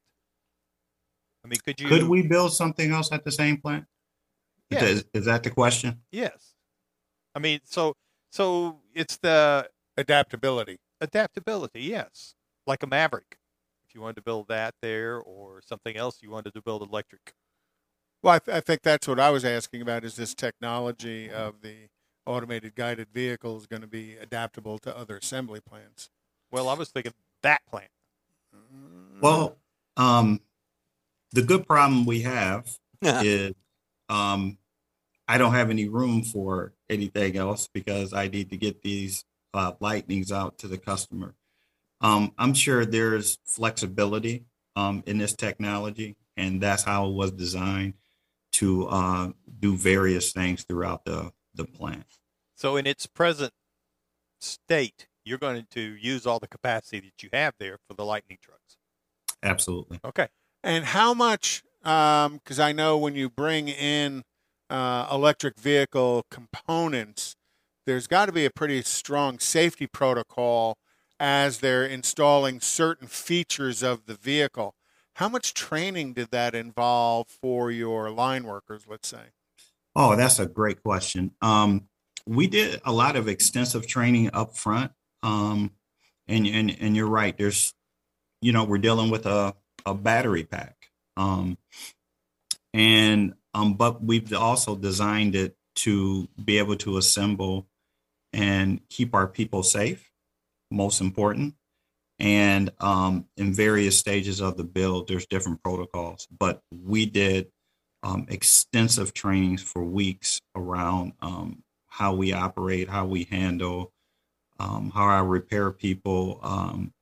I 1.46 1.48
mean, 1.48 1.60
could 1.66 1.80
you? 1.80 1.88
Could 1.88 2.08
we 2.08 2.22
build 2.22 2.54
something 2.54 2.92
else 2.92 3.12
at 3.12 3.24
the 3.24 3.32
same 3.32 3.58
plant? 3.58 3.86
Yes. 4.70 4.84
Is, 4.84 5.06
is 5.14 5.26
that 5.26 5.44
the 5.44 5.50
question? 5.50 6.00
Yes. 6.12 6.54
I 7.36 7.40
mean, 7.40 7.60
so 7.64 7.96
so 8.32 8.80
it's 8.94 9.18
the 9.18 9.70
adaptability. 9.98 10.80
Adaptability, 11.02 11.82
yes, 11.82 12.36
like 12.66 12.82
a 12.82 12.88
Maverick 12.88 13.38
if 13.94 13.96
you 13.96 14.02
wanted 14.02 14.16
to 14.16 14.22
build 14.24 14.48
that 14.48 14.74
there 14.82 15.20
or 15.20 15.62
something 15.64 15.96
else 15.96 16.24
you 16.24 16.32
wanted 16.32 16.54
to 16.54 16.62
build 16.62 16.82
electric. 16.82 17.34
Well, 18.24 18.36
I, 18.36 18.40
th- 18.40 18.58
I 18.58 18.60
think 18.62 18.82
that's 18.82 19.08
what 19.08 19.20
I 19.20 19.30
was 19.30 19.46
asking 19.46 19.82
about 19.82 20.04
is 20.04 20.16
this 20.16 20.34
technology 20.34 21.30
of 21.30 21.62
the 21.62 21.90
automated 22.26 22.74
guided 22.74 23.10
vehicle 23.14 23.58
is 23.58 23.68
going 23.68 23.82
to 23.82 23.88
be 23.88 24.16
adaptable 24.16 24.80
to 24.80 24.98
other 24.98 25.18
assembly 25.18 25.60
plants. 25.60 26.10
Well, 26.52 26.70
I 26.70 26.74
was 26.74 26.90
thinking 26.90 27.14
that 27.44 27.62
plant. 27.68 27.90
Well, 29.22 29.58
um, 29.96 30.42
the 31.32 31.42
good 31.42 31.68
problem 31.68 32.06
we 32.06 32.22
have 32.22 32.68
is 33.02 33.54
um, 34.10 34.58
I 35.28 35.38
don't 35.38 35.54
have 35.54 35.70
any 35.70 35.88
room 35.88 36.24
for 36.24 36.74
anything 36.90 37.38
else 37.38 37.70
because 37.74 38.14
I 38.14 38.28
need 38.28 38.50
to 38.50 38.58
get 38.58 38.82
these 38.82 39.26
uh, 39.54 39.74
lightnings 39.80 40.32
out 40.32 40.58
to 40.60 40.68
the 40.68 40.78
customer. 40.78 41.36
Um, 42.02 42.34
I'm 42.38 42.54
sure 42.54 42.86
there's 42.86 43.40
flexibility 43.46 44.46
um, 44.76 45.04
in 45.06 45.18
this 45.18 45.34
technology, 45.34 46.18
and 46.36 46.62
that's 46.62 46.84
how 46.84 47.08
it 47.08 47.14
was 47.14 47.32
designed 47.32 47.94
to 48.54 48.88
uh, 48.88 49.30
do 49.60 49.78
various 49.78 50.32
things 50.32 50.64
throughout 50.64 51.06
the, 51.06 51.32
the 51.56 51.64
plant. 51.64 52.06
So, 52.56 52.76
in 52.76 52.86
its 52.86 53.08
present 53.08 53.54
state, 54.40 55.08
you're 55.26 55.38
going 55.38 55.68
to 55.72 55.82
use 55.82 56.26
all 56.26 56.40
the 56.40 56.48
capacity 56.48 57.00
that 57.00 57.24
you 57.24 57.30
have 57.34 57.54
there 57.60 57.78
for 57.88 57.94
the 57.94 58.06
Lightning 58.06 58.38
trucks. 58.42 58.78
Absolutely. 59.42 60.00
Okay. 60.04 60.28
And 60.64 60.86
how 60.86 61.14
much? 61.14 61.64
Because 61.82 62.60
um, 62.60 62.66
I 62.66 62.72
know 62.72 62.98
when 62.98 63.16
you 63.16 63.30
bring 63.30 63.68
in 63.68 64.24
uh, 64.70 65.08
electric 65.12 65.60
vehicle 65.60 66.26
components, 66.32 67.36
there's 67.86 68.08
got 68.08 68.28
to 68.28 68.32
be 68.32 68.46
a 68.46 68.50
pretty 68.50 68.82
strong 68.82 69.40
safety 69.40 69.88
protocol 69.88 70.78
as 71.20 71.60
they're 71.60 71.86
installing 71.86 72.62
certain 72.62 73.08
features 73.08 73.84
of 73.84 74.06
the 74.06 74.16
vehicle. 74.16 74.76
How 75.18 75.30
much 75.30 75.54
training 75.54 76.14
did 76.14 76.32
that 76.32 76.56
involve 76.56 77.28
for 77.28 77.70
your 77.70 78.10
line 78.10 78.46
workers, 78.46 78.84
let's 78.90 79.08
say? 79.08 79.26
Oh, 79.96 80.16
that's 80.16 80.40
a 80.40 80.46
great 80.46 80.82
question. 80.82 81.32
Um, 81.42 81.88
we 82.26 82.48
did 82.48 82.82
a 82.86 82.92
lot 82.92 83.16
of 83.16 83.28
extensive 83.28 83.86
training 83.86 84.32
up 84.34 84.58
front. 84.58 84.92
Um, 85.24 85.72
and 86.28 86.46
and 86.46 86.78
and 86.80 86.96
you're 86.96 87.08
right. 87.08 87.36
There's, 87.38 87.74
you 88.42 88.52
know, 88.52 88.66
we're 88.66 88.78
dealing 88.78 89.10
with 89.10 89.26
a 89.26 89.56
a 89.86 89.94
battery 89.94 90.44
pack, 90.44 90.76
um, 91.18 91.58
and 92.74 93.34
um, 93.54 93.74
but 93.76 94.04
we've 94.04 94.34
also 94.34 94.76
designed 94.76 95.36
it 95.36 95.56
to 95.76 96.28
be 96.44 96.60
able 96.60 96.76
to 96.78 96.98
assemble 96.98 97.68
and 98.32 98.80
keep 98.90 99.16
our 99.16 99.28
people 99.28 99.64
safe. 99.64 100.12
Most 100.70 101.02
important, 101.02 101.56
and 102.20 102.72
um, 102.80 103.26
in 103.38 103.54
various 103.54 103.98
stages 103.98 104.42
of 104.42 104.58
the 104.58 104.64
build, 104.64 105.08
there's 105.08 105.26
different 105.26 105.64
protocols. 105.64 106.28
But 106.38 106.62
we 106.72 107.06
did 107.06 107.48
um, 108.02 108.26
extensive 108.30 109.14
trainings 109.14 109.62
for 109.62 109.84
weeks 109.84 110.42
around 110.56 111.14
um, 111.22 111.64
how 111.88 112.14
we 112.14 112.34
operate, 112.34 112.90
how 112.90 113.06
we 113.06 113.26
handle 113.26 113.92
um, 114.64 114.92
how 114.94 115.08
I 115.08 115.20
repair 115.20 115.72
people, 115.72 116.40
um, 116.42 116.94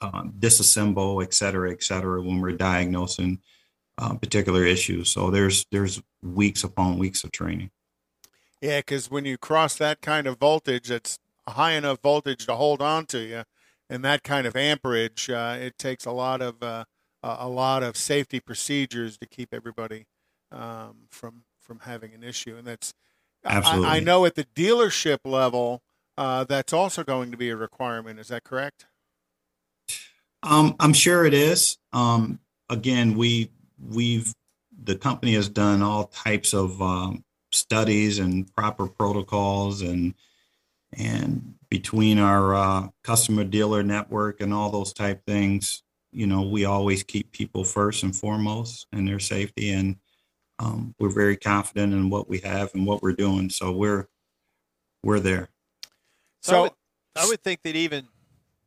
uh, 0.00 0.24
disassemble, 0.24 1.22
et 1.22 1.34
cetera, 1.34 1.70
et 1.70 1.82
cetera, 1.82 2.20
when 2.22 2.40
we're 2.40 2.52
diagnosing 2.52 3.40
uh, 3.98 4.14
particular 4.14 4.64
issues. 4.64 5.10
So 5.10 5.30
there's 5.30 5.66
there's 5.70 6.02
weeks 6.22 6.64
upon 6.64 6.98
weeks 6.98 7.24
of 7.24 7.30
training. 7.30 7.70
Yeah, 8.60 8.78
because 8.78 9.10
when 9.10 9.24
you 9.24 9.36
cross 9.36 9.76
that 9.76 10.00
kind 10.00 10.26
of 10.26 10.38
voltage, 10.38 10.90
it's 10.90 11.18
a 11.46 11.52
high 11.52 11.72
enough 11.72 12.00
voltage 12.00 12.46
to 12.46 12.54
hold 12.54 12.80
on 12.80 13.06
to 13.06 13.18
you, 13.18 13.42
and 13.90 14.04
that 14.04 14.22
kind 14.22 14.46
of 14.46 14.56
amperage, 14.56 15.28
uh, 15.28 15.56
it 15.60 15.78
takes 15.78 16.06
a 16.06 16.12
lot 16.12 16.40
of 16.40 16.62
uh, 16.62 16.84
a 17.22 17.48
lot 17.48 17.82
of 17.82 17.96
safety 17.96 18.40
procedures 18.40 19.18
to 19.18 19.26
keep 19.26 19.52
everybody 19.52 20.06
um, 20.50 21.08
from 21.10 21.44
from 21.60 21.80
having 21.80 22.14
an 22.14 22.24
issue, 22.24 22.56
and 22.56 22.66
that's 22.66 22.94
Absolutely. 23.44 23.88
I, 23.88 23.96
I 23.96 24.00
know 24.00 24.24
at 24.24 24.36
the 24.36 24.44
dealership 24.44 25.18
level 25.24 25.82
uh, 26.16 26.44
that's 26.44 26.72
also 26.72 27.04
going 27.04 27.30
to 27.30 27.36
be 27.36 27.50
a 27.50 27.56
requirement. 27.56 28.18
Is 28.18 28.28
that 28.28 28.44
correct? 28.44 28.86
Um, 30.42 30.74
I'm 30.80 30.92
sure 30.92 31.24
it 31.24 31.34
is. 31.34 31.78
Um, 31.92 32.40
again, 32.68 33.16
we 33.16 33.50
we've 33.78 34.34
the 34.84 34.96
company 34.96 35.34
has 35.34 35.48
done 35.48 35.82
all 35.82 36.06
types 36.06 36.52
of 36.52 36.80
um, 36.82 37.24
studies 37.52 38.18
and 38.18 38.52
proper 38.54 38.86
protocols 38.86 39.82
and 39.82 40.14
and 40.94 41.54
between 41.70 42.18
our 42.18 42.54
uh, 42.54 42.88
customer 43.02 43.44
dealer 43.44 43.82
network 43.82 44.40
and 44.40 44.52
all 44.52 44.70
those 44.70 44.92
type 44.92 45.24
things, 45.26 45.82
you 46.12 46.26
know, 46.26 46.42
we 46.42 46.66
always 46.66 47.02
keep 47.02 47.32
people 47.32 47.64
first 47.64 48.02
and 48.02 48.14
foremost 48.14 48.86
and 48.92 49.08
their 49.08 49.18
safety, 49.18 49.70
and 49.70 49.96
um, 50.58 50.94
we're 50.98 51.08
very 51.08 51.36
confident 51.36 51.94
in 51.94 52.10
what 52.10 52.28
we 52.28 52.38
have 52.40 52.74
and 52.74 52.86
what 52.86 53.02
we're 53.02 53.14
doing. 53.14 53.48
So 53.48 53.72
we're 53.72 54.08
we're 55.02 55.20
there. 55.20 55.48
So, 56.42 56.56
I, 56.56 56.60
would, 56.60 56.72
I 57.16 57.28
would 57.28 57.42
think 57.42 57.62
that 57.62 57.76
even 57.76 58.08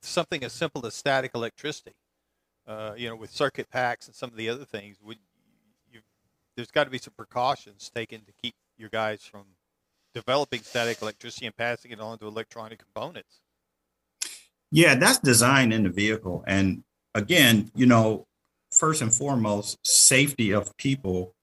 something 0.01 0.43
as 0.43 0.53
simple 0.53 0.85
as 0.85 0.93
static 0.93 1.31
electricity, 1.35 1.95
uh, 2.67 2.93
you 2.97 3.09
know, 3.09 3.15
with 3.15 3.31
circuit 3.31 3.69
packs 3.69 4.07
and 4.07 4.15
some 4.15 4.29
of 4.29 4.37
the 4.37 4.49
other 4.49 4.65
things, 4.65 4.97
would 5.03 5.17
you, 5.91 5.99
there's 6.55 6.71
got 6.71 6.85
to 6.85 6.89
be 6.89 6.97
some 6.97 7.13
precautions 7.15 7.91
taken 7.93 8.21
to 8.21 8.31
keep 8.41 8.55
your 8.77 8.89
guys 8.89 9.23
from 9.23 9.43
developing 10.13 10.61
static 10.61 11.01
electricity 11.01 11.45
and 11.45 11.55
passing 11.55 11.91
it 11.91 11.99
on 11.99 12.17
to 12.19 12.27
electronic 12.27 12.79
components. 12.79 13.41
Yeah, 14.71 14.95
that's 14.95 15.19
designed 15.19 15.73
in 15.73 15.83
the 15.83 15.89
vehicle. 15.89 16.43
And 16.47 16.83
again, 17.13 17.71
you 17.75 17.85
know, 17.85 18.25
first 18.71 19.01
and 19.01 19.13
foremost, 19.13 19.77
safety 19.83 20.51
of 20.51 20.75
people 20.77 21.35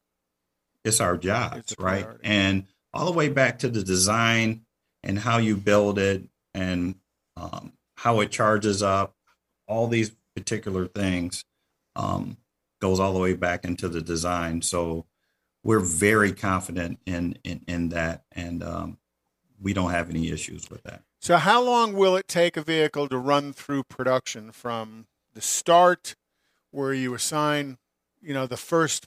is 0.85 1.01
our 1.01 1.17
jobs, 1.17 1.75
right? 1.79 2.07
And 2.25 2.65
all 2.93 3.07
the 3.07 3.13
way 3.13 3.29
back 3.29 3.59
to 3.61 3.69
the 3.69 3.83
design 3.83 4.63
and 5.03 5.19
how 5.19 5.39
you 5.39 5.57
build 5.57 5.99
it 5.99 6.25
and 6.55 6.97
um, 7.37 7.73
how 7.97 8.21
it 8.21 8.31
charges 8.31 8.83
up, 8.83 9.15
all 9.67 9.87
these 9.87 10.13
particular 10.35 10.87
things 10.87 11.45
um, 11.97 12.37
goes 12.81 13.01
all 13.01 13.13
the 13.13 13.19
way 13.19 13.35
back 13.35 13.65
into 13.65 13.89
the 13.89 14.01
design. 14.01 14.63
So 14.63 15.07
we're 15.65 15.81
very 15.81 16.33
confident 16.33 16.99
in 17.07 17.39
in, 17.45 17.63
in 17.69 17.89
that, 17.91 18.25
and 18.33 18.63
um, 18.63 18.99
we 19.61 19.73
don't 19.73 19.93
have 19.93 20.11
any 20.11 20.31
issues 20.31 20.69
with 20.71 20.83
that. 20.83 21.03
So 21.21 21.37
how 21.37 21.63
long 21.63 21.93
will 21.93 22.17
it 22.17 22.27
take 22.27 22.57
a 22.57 22.63
vehicle 22.63 23.09
to 23.09 23.17
run 23.17 23.53
through 23.53 23.85
production 23.85 24.51
from 24.51 25.07
the 25.35 25.41
start, 25.41 26.17
where 26.73 26.93
you 26.93 27.15
assign, 27.15 27.79
you 28.21 28.35
know, 28.35 28.47
the 28.47 28.57
first 28.57 29.07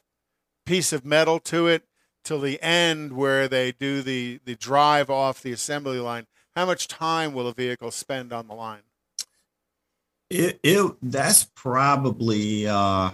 piece 0.65 0.93
of 0.93 1.05
metal 1.05 1.39
to 1.39 1.67
it, 1.67 1.83
till 2.25 2.41
the 2.41 2.61
end 2.61 3.13
where 3.13 3.47
they 3.47 3.71
do 3.71 4.01
the, 4.01 4.39
the 4.43 4.55
drive 4.55 5.09
off 5.09 5.41
the 5.41 5.53
assembly 5.53 5.99
line, 5.99 6.25
how 6.55 6.65
much 6.65 6.87
time 6.87 7.33
will 7.33 7.47
a 7.47 7.53
vehicle 7.53 7.91
spend 7.91 8.33
on 8.33 8.47
the 8.47 8.53
line? 8.53 8.81
It, 10.29 10.59
it 10.63 10.95
that's 11.03 11.45
probably 11.55 12.67
uh, 12.67 13.11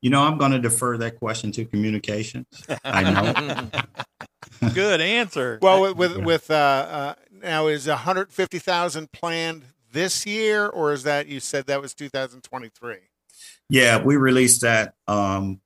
you 0.00 0.08
know 0.08 0.22
I'm 0.22 0.38
going 0.38 0.52
to 0.52 0.58
defer 0.58 0.96
that 0.96 1.18
question 1.18 1.52
to 1.52 1.66
communications. 1.66 2.46
I 2.82 3.02
know. 3.02 3.70
Good 4.74 5.02
answer. 5.02 5.58
Well, 5.60 5.82
with 5.82 5.96
with, 5.96 6.16
with 6.24 6.50
uh, 6.50 6.54
uh, 6.54 7.14
now 7.30 7.66
is 7.66 7.86
150,000 7.86 9.12
planned 9.12 9.64
this 9.92 10.24
year, 10.24 10.66
or 10.66 10.92
is 10.92 11.02
that 11.02 11.26
you 11.26 11.40
said 11.40 11.66
that 11.66 11.82
was 11.82 11.92
2023? 11.92 12.96
Yeah, 13.68 14.02
we 14.02 14.16
released 14.16 14.62
that 14.62 14.94
um, 15.06 15.60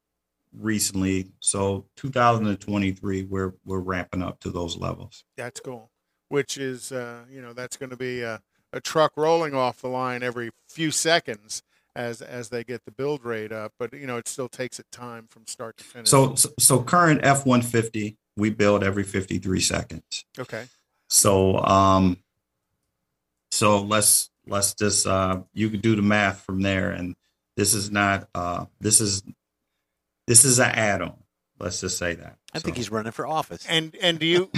recently. 0.56 1.30
So 1.40 1.86
2023, 1.96 3.24
we're 3.24 3.54
we're 3.64 3.80
ramping 3.80 4.22
up 4.22 4.40
to 4.40 4.50
those 4.50 4.76
levels. 4.76 5.24
That's 5.36 5.60
cool. 5.60 5.90
Which 6.28 6.58
is, 6.58 6.92
uh, 6.92 7.24
you 7.30 7.42
know, 7.42 7.52
that's 7.52 7.76
going 7.76 7.90
to 7.90 7.96
be 7.96 8.22
a, 8.22 8.40
a 8.72 8.80
truck 8.80 9.12
rolling 9.16 9.54
off 9.54 9.82
the 9.82 9.88
line 9.88 10.22
every 10.22 10.50
few 10.68 10.90
seconds 10.90 11.62
as 11.96 12.22
as 12.22 12.50
they 12.50 12.62
get 12.62 12.84
the 12.84 12.92
build 12.92 13.24
rate 13.24 13.52
up. 13.52 13.72
But 13.78 13.92
you 13.92 14.06
know, 14.06 14.16
it 14.16 14.28
still 14.28 14.48
takes 14.48 14.78
it 14.78 14.86
time 14.92 15.26
from 15.28 15.46
start 15.46 15.76
to 15.78 15.84
finish. 15.84 16.08
So 16.08 16.34
so, 16.34 16.50
so 16.58 16.82
current 16.82 17.22
F150, 17.22 18.16
we 18.36 18.50
build 18.50 18.84
every 18.84 19.04
53 19.04 19.60
seconds. 19.60 20.24
Okay. 20.38 20.66
So 21.08 21.58
um, 21.58 22.18
so 23.50 23.82
let's 23.82 24.30
let's 24.46 24.74
just 24.74 25.06
uh, 25.06 25.40
you 25.52 25.70
can 25.70 25.80
do 25.80 25.96
the 25.96 26.02
math 26.02 26.42
from 26.42 26.62
there 26.62 26.90
and 26.90 27.16
this 27.56 27.74
is 27.74 27.90
not 27.90 28.28
uh, 28.34 28.64
this 28.80 29.00
is 29.00 29.22
this 30.30 30.44
is 30.44 30.60
an 30.60 30.70
add-on. 30.70 31.16
Let's 31.58 31.80
just 31.80 31.98
say 31.98 32.14
that. 32.14 32.36
I 32.54 32.58
so. 32.58 32.62
think 32.62 32.76
he's 32.76 32.88
running 32.88 33.10
for 33.10 33.26
office. 33.26 33.66
And 33.68 33.96
and 34.00 34.20
do 34.20 34.26
you 34.26 34.50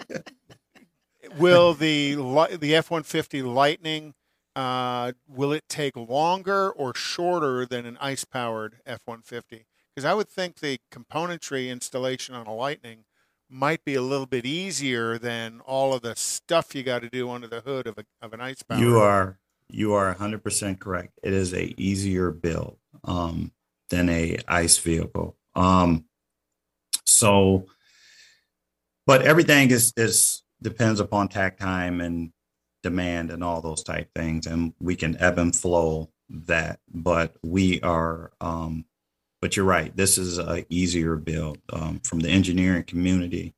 will 1.38 1.74
the 1.74 2.14
the 2.58 2.74
F 2.74 2.90
one 2.90 3.02
fifty 3.02 3.42
Lightning 3.42 4.14
uh, 4.56 5.12
will 5.28 5.52
it 5.52 5.64
take 5.68 5.94
longer 5.94 6.70
or 6.70 6.94
shorter 6.94 7.66
than 7.66 7.84
an 7.84 7.98
ice 8.00 8.24
powered 8.24 8.76
F 8.86 9.00
one 9.04 9.20
fifty? 9.20 9.66
Because 9.94 10.06
I 10.06 10.14
would 10.14 10.28
think 10.28 10.60
the 10.60 10.78
componentry 10.90 11.68
installation 11.68 12.34
on 12.34 12.46
a 12.46 12.54
Lightning 12.54 13.04
might 13.50 13.84
be 13.84 13.94
a 13.94 14.00
little 14.00 14.24
bit 14.24 14.46
easier 14.46 15.18
than 15.18 15.60
all 15.60 15.92
of 15.92 16.00
the 16.00 16.16
stuff 16.16 16.74
you 16.74 16.82
got 16.82 17.02
to 17.02 17.10
do 17.10 17.28
under 17.30 17.46
the 17.46 17.60
hood 17.60 17.86
of 17.86 17.98
a, 17.98 18.06
of 18.22 18.32
an 18.32 18.40
ice 18.40 18.62
powered. 18.62 18.80
You 18.80 18.98
are 19.00 19.38
you 19.68 19.92
are 19.92 20.14
100% 20.14 20.78
correct. 20.78 21.18
It 21.22 21.34
is 21.34 21.52
a 21.52 21.78
easier 21.78 22.30
build. 22.30 22.78
Um, 23.04 23.52
than 23.92 24.08
a 24.08 24.38
ICE 24.48 24.78
vehicle. 24.78 25.36
Um, 25.54 26.06
so, 27.04 27.66
but 29.06 29.22
everything 29.22 29.70
is 29.70 29.92
is 29.96 30.42
depends 30.62 30.98
upon 30.98 31.28
takt 31.28 31.60
time 31.60 32.00
and 32.00 32.32
demand 32.82 33.30
and 33.30 33.44
all 33.44 33.60
those 33.60 33.84
type 33.84 34.08
things, 34.16 34.46
and 34.46 34.72
we 34.80 34.96
can 34.96 35.20
ebb 35.20 35.38
and 35.38 35.54
flow 35.54 36.10
that. 36.30 36.80
But 36.92 37.36
we 37.42 37.80
are, 37.82 38.32
um, 38.40 38.86
but 39.42 39.56
you're 39.56 39.66
right. 39.66 39.94
This 39.94 40.16
is 40.16 40.38
a 40.38 40.64
easier 40.70 41.16
build 41.16 41.58
um, 41.70 42.00
from 42.00 42.20
the 42.20 42.30
engineering 42.30 42.84
community, 42.84 43.54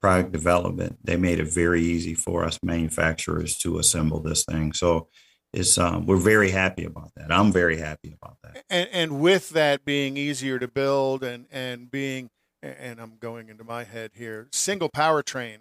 product 0.00 0.30
development. 0.30 0.98
They 1.02 1.16
made 1.16 1.40
it 1.40 1.52
very 1.52 1.82
easy 1.82 2.14
for 2.14 2.44
us 2.44 2.58
manufacturers 2.62 3.58
to 3.58 3.78
assemble 3.80 4.20
this 4.20 4.44
thing. 4.44 4.72
So 4.72 5.08
is 5.54 5.78
um, 5.78 6.06
we're 6.06 6.16
very 6.16 6.50
happy 6.50 6.84
about 6.84 7.12
that. 7.16 7.32
I'm 7.32 7.52
very 7.52 7.78
happy 7.78 8.16
about 8.20 8.36
that. 8.42 8.64
And, 8.68 8.88
and 8.92 9.20
with 9.20 9.50
that 9.50 9.84
being 9.84 10.16
easier 10.16 10.58
to 10.58 10.68
build 10.68 11.22
and 11.22 11.46
and 11.50 11.90
being 11.90 12.30
and 12.62 13.00
I'm 13.00 13.16
going 13.20 13.48
into 13.48 13.64
my 13.64 13.84
head 13.84 14.12
here, 14.14 14.48
single 14.52 14.88
powertrain 14.88 15.58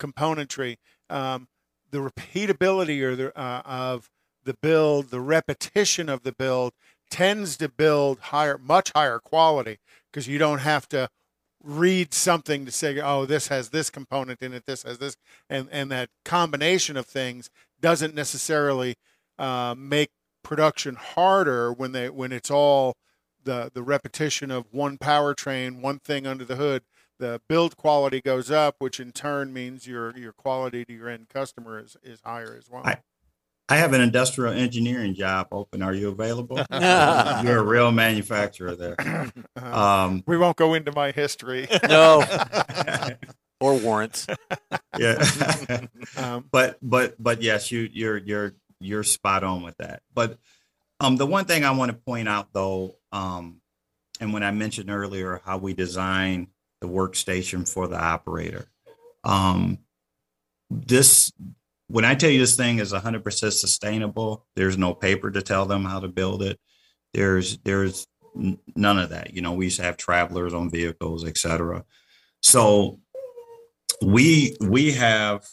componentry, 0.00 0.76
um, 1.08 1.48
the 1.90 1.98
repeatability 1.98 3.00
or 3.02 3.14
the, 3.14 3.38
uh, 3.38 3.62
of 3.64 4.10
the 4.44 4.54
build, 4.54 5.10
the 5.10 5.20
repetition 5.20 6.08
of 6.08 6.24
the 6.24 6.32
build 6.32 6.72
tends 7.10 7.56
to 7.58 7.68
build 7.68 8.18
higher, 8.18 8.58
much 8.58 8.90
higher 8.94 9.18
quality 9.18 9.78
because 10.10 10.26
you 10.26 10.38
don't 10.38 10.58
have 10.58 10.88
to 10.88 11.08
read 11.62 12.12
something 12.12 12.64
to 12.64 12.72
say, 12.72 12.98
oh, 13.00 13.24
this 13.24 13.48
has 13.48 13.68
this 13.68 13.90
component 13.90 14.42
in 14.42 14.52
it, 14.52 14.64
this 14.66 14.82
has 14.82 14.98
this, 14.98 15.16
and 15.48 15.68
and 15.70 15.92
that 15.92 16.08
combination 16.24 16.96
of 16.96 17.06
things 17.06 17.50
doesn't 17.80 18.14
necessarily 18.14 18.96
uh, 19.38 19.74
make 19.76 20.10
production 20.42 20.96
harder 20.96 21.72
when 21.72 21.92
they 21.92 22.08
when 22.10 22.32
it's 22.32 22.50
all 22.50 22.94
the 23.44 23.70
the 23.72 23.82
repetition 23.82 24.50
of 24.50 24.66
one 24.70 24.98
powertrain, 24.98 25.80
one 25.80 25.98
thing 25.98 26.26
under 26.26 26.44
the 26.44 26.56
hood. 26.56 26.82
the 27.18 27.40
build 27.48 27.76
quality 27.76 28.20
goes 28.20 28.50
up, 28.50 28.76
which 28.78 28.98
in 28.98 29.12
turn 29.12 29.52
means 29.52 29.86
your 29.86 30.16
your 30.16 30.32
quality 30.32 30.84
to 30.84 30.92
your 30.92 31.08
end 31.08 31.28
customer 31.28 31.78
is, 31.78 31.96
is 32.02 32.20
higher 32.24 32.56
as 32.58 32.68
well. 32.70 32.82
I- 32.84 32.98
I 33.68 33.76
have 33.76 33.94
an 33.94 34.00
industrial 34.02 34.52
engineering 34.52 35.14
job 35.14 35.46
open. 35.50 35.80
Are 35.82 35.94
you 35.94 36.08
available? 36.10 36.56
You're 36.72 37.58
a 37.58 37.62
real 37.62 37.90
manufacturer 37.90 38.74
there. 38.76 38.96
Uh, 39.56 39.62
Um, 40.06 40.24
we 40.26 40.36
won't 40.36 40.56
go 40.58 40.74
into 40.74 40.92
my 40.92 41.10
history. 41.12 41.68
No. 41.88 42.22
or 43.60 43.74
warrants. 43.78 44.26
yeah. 44.98 45.24
Um, 46.16 46.44
but 46.50 46.76
but 46.82 47.14
but 47.22 47.40
yes, 47.40 47.70
you 47.72 47.88
you're 47.92 48.18
you're 48.18 48.54
you're 48.82 49.02
spot 49.02 49.44
on 49.44 49.62
with 49.62 49.76
that. 49.78 50.02
But 50.12 50.38
um, 51.00 51.16
the 51.16 51.26
one 51.26 51.44
thing 51.44 51.64
I 51.64 51.72
want 51.72 51.90
to 51.90 51.96
point 51.96 52.28
out 52.28 52.52
though, 52.52 52.96
um, 53.10 53.60
and 54.20 54.32
when 54.32 54.42
I 54.42 54.50
mentioned 54.50 54.90
earlier 54.90 55.40
how 55.44 55.58
we 55.58 55.74
design 55.74 56.48
the 56.80 56.88
workstation 56.88 57.68
for 57.68 57.88
the 57.88 58.00
operator, 58.00 58.68
um, 59.24 59.78
this 60.70 61.32
when 61.88 62.04
I 62.04 62.14
tell 62.14 62.30
you 62.30 62.38
this 62.38 62.56
thing 62.56 62.78
is 62.78 62.92
100% 62.92 63.52
sustainable, 63.52 64.46
there's 64.56 64.78
no 64.78 64.94
paper 64.94 65.30
to 65.30 65.42
tell 65.42 65.66
them 65.66 65.84
how 65.84 66.00
to 66.00 66.08
build 66.08 66.42
it. 66.42 66.58
There's 67.12 67.58
there's 67.58 68.06
none 68.34 68.98
of 68.98 69.10
that. 69.10 69.34
You 69.34 69.42
know, 69.42 69.52
we 69.52 69.66
used 69.66 69.76
to 69.76 69.82
have 69.82 69.96
travelers 69.96 70.54
on 70.54 70.70
vehicles, 70.70 71.24
etc. 71.26 71.84
So 72.40 73.00
we 74.00 74.56
we 74.60 74.92
have 74.92 75.46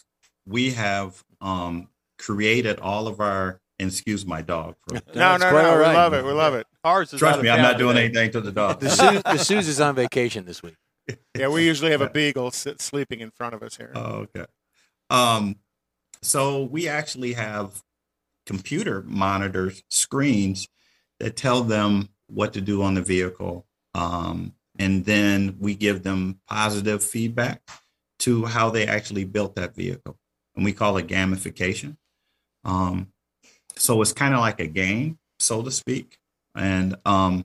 we 0.46 0.70
have 0.70 1.22
um, 1.40 1.88
created 2.20 2.78
all 2.80 3.08
of 3.08 3.20
our 3.20 3.60
and 3.78 3.88
excuse 3.90 4.26
my 4.26 4.42
dog 4.42 4.74
for 4.86 4.94
no, 4.94 5.00
That's 5.14 5.42
no, 5.42 5.50
no. 5.50 5.70
all 5.70 5.78
We 5.78 5.84
love 5.84 6.12
it. 6.12 6.24
We 6.24 6.32
love 6.32 6.54
it. 6.54 6.66
Ours 6.84 7.12
is 7.14 7.18
trust 7.18 7.40
me 7.42 7.48
i'm 7.48 7.62
not 7.62 7.78
doing 7.78 7.94
today. 7.96 8.06
anything 8.06 8.30
to 8.32 8.40
the 8.42 8.52
dog 8.52 8.78
The 8.80 8.90
Suze, 8.90 9.22
the 9.22 9.38
Suze 9.38 9.68
is 9.68 9.80
on 9.80 9.94
vacation 9.94 10.44
this 10.44 10.62
week. 10.62 10.76
Yeah, 11.36 11.48
we 11.48 11.64
usually 11.66 11.90
have 11.90 12.02
a 12.02 12.10
beagle 12.10 12.50
sit, 12.52 12.80
sleeping 12.80 13.20
in 13.20 13.30
front 13.32 13.54
of 13.54 13.62
us 13.62 13.76
here. 13.76 13.90
oh, 13.96 14.26
okay 14.36 14.44
um 15.08 15.56
so 16.22 16.64
we 16.64 16.86
actually 16.86 17.32
have 17.32 17.82
computer 18.46 19.02
monitors 19.06 19.82
screens 19.90 20.68
that 21.18 21.36
tell 21.36 21.62
them 21.62 22.08
what 22.28 22.52
to 22.52 22.60
do 22.60 22.82
on 22.82 22.94
the 22.94 23.02
vehicle 23.02 23.66
um 23.94 24.52
and 24.78 25.04
then 25.04 25.56
we 25.58 25.74
give 25.74 26.02
them 26.02 26.38
positive 26.48 27.02
feedback 27.02 27.60
to 28.18 28.44
how 28.44 28.70
they 28.70 28.86
actually 28.86 29.24
built 29.24 29.56
that 29.56 29.74
vehicle 29.74 30.16
and 30.54 30.64
we 30.64 30.72
call 30.72 30.96
it 30.98 31.06
gamification 31.08 31.96
um 32.64 33.08
so 33.76 34.00
it's 34.02 34.12
kind 34.12 34.34
of 34.34 34.40
like 34.40 34.60
a 34.60 34.66
game 34.66 35.18
so 35.38 35.62
to 35.62 35.70
speak 35.70 36.18
and 36.54 36.96
um 37.04 37.44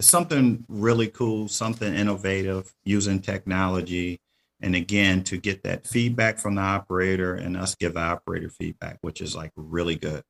something 0.00 0.64
really 0.68 1.08
cool 1.08 1.48
something 1.48 1.94
innovative 1.94 2.72
using 2.84 3.20
technology 3.20 4.18
and 4.60 4.74
again 4.74 5.22
to 5.22 5.36
get 5.36 5.62
that 5.62 5.86
feedback 5.86 6.38
from 6.38 6.54
the 6.56 6.62
operator 6.62 7.34
and 7.34 7.56
us 7.56 7.74
give 7.74 7.94
the 7.94 8.00
operator 8.00 8.48
feedback 8.48 8.98
which 9.02 9.20
is 9.20 9.36
like 9.36 9.52
really 9.56 9.96
good 9.96 10.22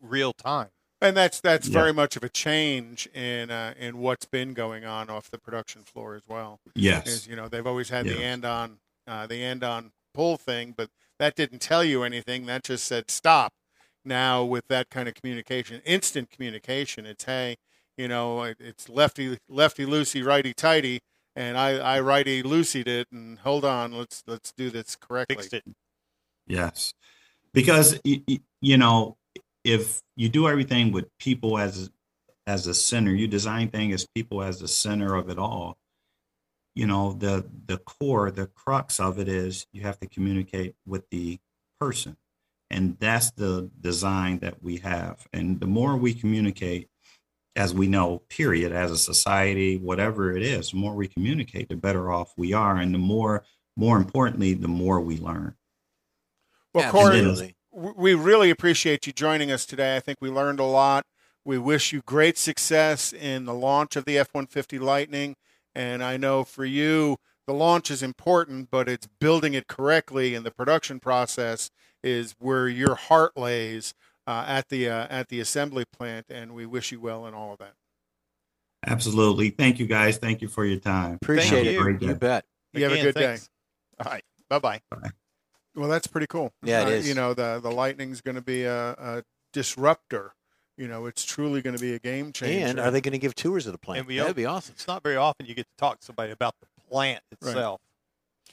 real 0.00 0.32
time. 0.32 0.68
And 1.00 1.16
that's 1.16 1.40
that's 1.40 1.68
Yeah. 1.68 1.74
very 1.74 1.92
much 1.92 2.16
of 2.16 2.24
a 2.24 2.28
change 2.28 3.06
in 3.14 3.50
uh, 3.50 3.74
in 3.78 3.98
what's 3.98 4.26
been 4.26 4.52
going 4.52 4.84
on 4.84 5.08
off 5.10 5.30
the 5.30 5.38
production 5.38 5.84
floor 5.84 6.16
as 6.16 6.22
well. 6.26 6.58
yes 6.74 7.06
Is 7.06 7.28
you 7.28 7.36
know 7.36 7.48
they've 7.48 7.66
always 7.66 7.88
had 7.88 8.06
the 8.06 8.14
Yes. 8.14 8.24
andon 8.24 8.78
uh, 9.06 9.26
the 9.26 9.42
andon 9.44 9.92
pull 10.18 10.36
thing, 10.36 10.74
but 10.76 10.90
that 11.20 11.36
didn't 11.36 11.60
tell 11.60 11.84
you 11.84 12.02
anything. 12.02 12.46
That 12.46 12.64
just 12.64 12.84
said 12.84 13.08
stop. 13.08 13.52
Now 14.04 14.44
with 14.44 14.66
that 14.68 14.90
kind 14.90 15.08
of 15.08 15.14
communication, 15.14 15.80
instant 15.84 16.28
communication, 16.30 17.06
it's 17.06 17.24
hey, 17.24 17.56
you 17.96 18.08
know, 18.08 18.42
it's 18.42 18.88
lefty 18.88 19.38
lefty 19.48 19.86
loosey 19.86 20.24
righty 20.24 20.52
tighty, 20.52 21.00
and 21.36 21.56
I 21.56 21.78
I 21.78 22.00
righty 22.00 22.42
loosied 22.42 22.88
it, 22.88 23.06
and 23.12 23.38
hold 23.38 23.64
on, 23.64 23.92
let's 23.92 24.24
let's 24.26 24.52
do 24.52 24.70
this 24.70 24.96
correctly. 24.96 25.36
Fixed 25.36 25.54
it. 25.54 25.64
Yes, 26.48 26.92
because 27.52 28.00
y- 28.04 28.22
y- 28.26 28.40
you 28.60 28.76
know 28.76 29.16
if 29.64 30.00
you 30.16 30.28
do 30.28 30.48
everything 30.48 30.90
with 30.90 31.06
people 31.18 31.58
as 31.58 31.90
as 32.46 32.64
the 32.64 32.74
center, 32.74 33.14
you 33.14 33.28
design 33.28 33.68
things 33.68 33.94
as 33.94 34.08
people 34.14 34.42
as 34.42 34.58
the 34.58 34.68
center 34.68 35.14
of 35.14 35.28
it 35.28 35.38
all. 35.38 35.76
You 36.78 36.86
know 36.86 37.12
the 37.12 37.44
the 37.66 37.78
core, 37.78 38.30
the 38.30 38.46
crux 38.46 39.00
of 39.00 39.18
it 39.18 39.28
is 39.28 39.66
you 39.72 39.82
have 39.82 39.98
to 39.98 40.06
communicate 40.06 40.76
with 40.86 41.10
the 41.10 41.40
person, 41.80 42.16
and 42.70 42.96
that's 43.00 43.32
the 43.32 43.68
design 43.80 44.38
that 44.42 44.62
we 44.62 44.76
have. 44.76 45.26
And 45.32 45.58
the 45.58 45.66
more 45.66 45.96
we 45.96 46.14
communicate, 46.14 46.88
as 47.56 47.74
we 47.74 47.88
know, 47.88 48.22
period, 48.28 48.70
as 48.70 48.92
a 48.92 48.96
society, 48.96 49.76
whatever 49.76 50.36
it 50.36 50.44
is, 50.44 50.70
the 50.70 50.76
more 50.76 50.94
we 50.94 51.08
communicate, 51.08 51.68
the 51.68 51.74
better 51.74 52.12
off 52.12 52.32
we 52.36 52.52
are, 52.52 52.76
and 52.76 52.94
the 52.94 52.98
more, 52.98 53.42
more 53.76 53.96
importantly, 53.96 54.54
the 54.54 54.68
more 54.68 55.00
we 55.00 55.18
learn. 55.18 55.56
Well, 56.72 56.92
Corey, 56.92 57.56
we 57.72 58.14
really 58.14 58.50
appreciate 58.50 59.04
you 59.04 59.12
joining 59.12 59.50
us 59.50 59.66
today. 59.66 59.96
I 59.96 60.00
think 60.00 60.18
we 60.20 60.30
learned 60.30 60.60
a 60.60 60.64
lot. 60.64 61.06
We 61.44 61.58
wish 61.58 61.92
you 61.92 62.02
great 62.06 62.38
success 62.38 63.12
in 63.12 63.46
the 63.46 63.54
launch 63.54 63.96
of 63.96 64.04
the 64.04 64.16
F 64.16 64.28
150 64.32 64.78
Lightning. 64.78 65.34
And 65.78 66.02
I 66.02 66.16
know 66.16 66.42
for 66.42 66.64
you, 66.64 67.18
the 67.46 67.54
launch 67.54 67.88
is 67.88 68.02
important, 68.02 68.68
but 68.68 68.88
it's 68.88 69.06
building 69.20 69.54
it 69.54 69.68
correctly 69.68 70.34
and 70.34 70.44
the 70.44 70.50
production 70.50 70.98
process 70.98 71.70
is 72.02 72.34
where 72.40 72.66
your 72.68 72.96
heart 72.96 73.36
lays 73.36 73.94
uh, 74.26 74.44
at 74.48 74.68
the 74.70 74.88
uh, 74.88 75.06
at 75.08 75.28
the 75.28 75.38
assembly 75.38 75.84
plant. 75.96 76.26
And 76.30 76.52
we 76.52 76.66
wish 76.66 76.90
you 76.90 77.00
well 77.00 77.26
in 77.26 77.32
all 77.34 77.52
of 77.52 77.58
that. 77.60 77.74
Absolutely. 78.86 79.50
Thank 79.50 79.78
you 79.78 79.86
guys. 79.86 80.18
Thank 80.18 80.42
you 80.42 80.48
for 80.48 80.64
your 80.64 80.80
time. 80.80 81.18
Appreciate 81.22 81.66
Have 81.76 81.86
it. 81.86 82.02
a 82.02 82.06
You 82.06 82.14
bet. 82.16 82.44
You 82.72 82.82
have 82.82 82.92
a 82.92 82.94
Again, 82.94 83.04
good 83.06 83.14
day. 83.14 83.26
thanks. 83.26 83.48
All 84.04 84.10
right. 84.12 84.24
Bye 84.50 84.58
bye. 84.58 84.80
Well, 85.76 85.88
that's 85.88 86.08
pretty 86.08 86.26
cool. 86.26 86.52
Yeah, 86.64 86.82
it 86.82 86.86
Uh, 86.86 86.90
is. 86.90 87.08
You 87.08 87.14
know, 87.14 87.34
the 87.34 87.60
the 87.62 87.70
Lightning's 87.70 88.20
going 88.20 88.34
to 88.34 88.42
be 88.42 88.64
a, 88.64 88.90
a 88.92 89.22
disruptor. 89.52 90.32
You 90.78 90.86
know, 90.86 91.06
it's 91.06 91.24
truly 91.24 91.60
going 91.60 91.76
to 91.76 91.82
be 91.82 91.94
a 91.94 91.98
game 91.98 92.32
changer. 92.32 92.66
And 92.66 92.78
are 92.78 92.92
they 92.92 93.00
going 93.00 93.12
to 93.12 93.18
give 93.18 93.34
tours 93.34 93.66
of 93.66 93.72
the 93.72 93.78
plant? 93.78 93.98
And 93.98 94.08
we 94.08 94.18
That'd 94.18 94.36
be 94.36 94.46
awesome. 94.46 94.74
It's 94.76 94.86
not 94.86 95.02
very 95.02 95.16
often 95.16 95.46
you 95.46 95.54
get 95.56 95.66
to 95.66 95.76
talk 95.76 95.98
to 95.98 96.04
somebody 96.06 96.30
about 96.30 96.54
the 96.60 96.66
plant 96.88 97.20
itself. 97.32 97.54
Right. 97.54 97.58
itself. 97.58 97.80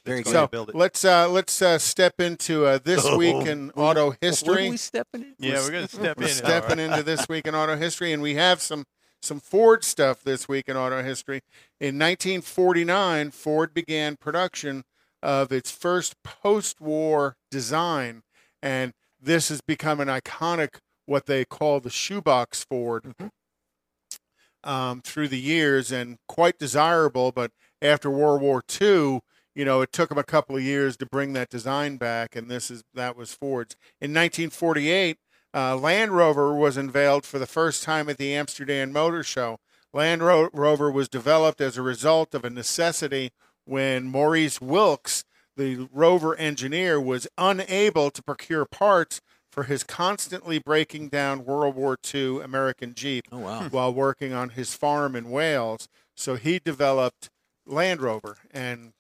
Very 0.06 0.18
That's 0.24 0.32
good. 0.32 0.50
So 0.52 0.64
it. 0.64 0.76
let's 0.76 1.06
uh, 1.06 1.30
let's 1.30 1.62
uh, 1.62 1.78
step 1.78 2.20
into 2.20 2.66
uh, 2.66 2.80
this 2.84 3.08
week 3.18 3.46
in 3.48 3.70
auto 3.72 4.08
What 4.08 4.16
are 4.16 4.18
history. 4.22 4.70
we 4.72 4.78
stepping 4.78 5.22
in? 5.22 5.36
Yeah, 5.40 5.60
we're 5.60 5.72
going 5.72 5.88
to 5.88 5.96
step 5.96 6.18
We're 6.18 6.28
in. 6.28 6.34
stepping 6.34 6.80
into 6.80 7.04
this 7.04 7.26
week 7.30 7.48
in 7.48 7.56
auto 7.56 7.76
history, 7.76 8.12
and 8.12 8.22
we 8.24 8.36
have 8.36 8.62
some 8.62 8.86
some 9.22 9.40
Ford 9.40 9.84
stuff 9.84 10.24
this 10.24 10.48
week 10.48 10.68
in 10.68 10.78
auto 10.78 11.02
history. 11.04 11.42
In 11.80 11.98
1949, 11.98 13.32
Ford 13.32 13.74
began 13.74 14.16
production 14.16 14.84
of 15.24 15.52
its 15.52 15.72
first 15.72 16.16
post-war 16.24 17.36
design, 17.50 18.22
and 18.62 18.94
this 19.20 19.50
has 19.50 19.62
become 19.62 20.00
an 20.00 20.08
iconic 20.08 20.76
what 21.06 21.26
they 21.26 21.46
call 21.46 21.80
the 21.80 21.90
shoebox 21.90 22.64
Ford 22.64 23.14
um, 24.64 25.02
through 25.02 25.28
the 25.28 25.40
years, 25.40 25.92
and 25.92 26.18
quite 26.28 26.58
desirable. 26.58 27.32
But 27.32 27.52
after 27.82 28.10
World 28.10 28.42
War 28.42 28.64
II, 28.82 29.22
you 29.54 29.64
know, 29.64 29.82
it 29.82 29.94
took 29.94 30.10
them 30.10 30.18
a 30.18 30.24
couple 30.24 30.56
of 30.56 30.64
years 30.64 30.98
to 30.98 31.06
bring 31.06 31.34
that 31.34 31.50
design 31.50 31.98
back, 31.98 32.36
and 32.36 32.50
this 32.50 32.70
is 32.70 32.84
that 32.94 33.16
was 33.16 33.34
Ford's. 33.34 33.76
In 34.02 34.12
1948, 34.12 35.18
uh, 35.54 35.78
Land 35.78 36.12
Rover 36.12 36.54
was 36.54 36.76
unveiled 36.76 37.26
for 37.26 37.40
the 37.40 37.46
first 37.46 37.84
time 37.84 38.10
at 38.10 38.18
the 38.18 38.34
Amsterdam 38.34 38.92
Motor 38.92 39.24
Show. 39.24 39.60
Land 39.94 40.22
Ro- 40.22 40.50
Rover 40.52 40.92
was 40.92 41.08
developed 41.08 41.62
as 41.62 41.78
a 41.78 41.82
result 41.82 42.36
of 42.36 42.44
a 42.44 42.50
necessity 42.50 43.32
when 43.64 44.08
Maurice 44.08 44.60
Wilks, 44.60 45.24
the 45.56 45.88
Rover 45.94 46.36
engineer, 46.36 47.00
was 47.00 47.28
unable 47.38 48.12
to 48.12 48.22
procure 48.22 48.66
parts 48.66 49.22
for 49.56 49.64
his 49.64 49.86
constantly 49.86 50.60
breaking 50.60 51.08
down 51.08 51.46
World 51.46 51.76
War 51.76 51.98
II 52.14 52.42
American 52.42 52.94
Jeep 52.94 53.24
Oh 53.32 53.40
wow. 53.40 53.70
while 53.70 53.94
working 53.94 54.34
on 54.34 54.50
his 54.50 54.76
farm 54.76 55.16
in 55.16 55.32
Wales. 55.32 55.88
So 56.14 56.36
he 56.36 56.60
developed 56.60 57.30
Land 57.66 58.02
Rover, 58.02 58.38
and 58.52 58.92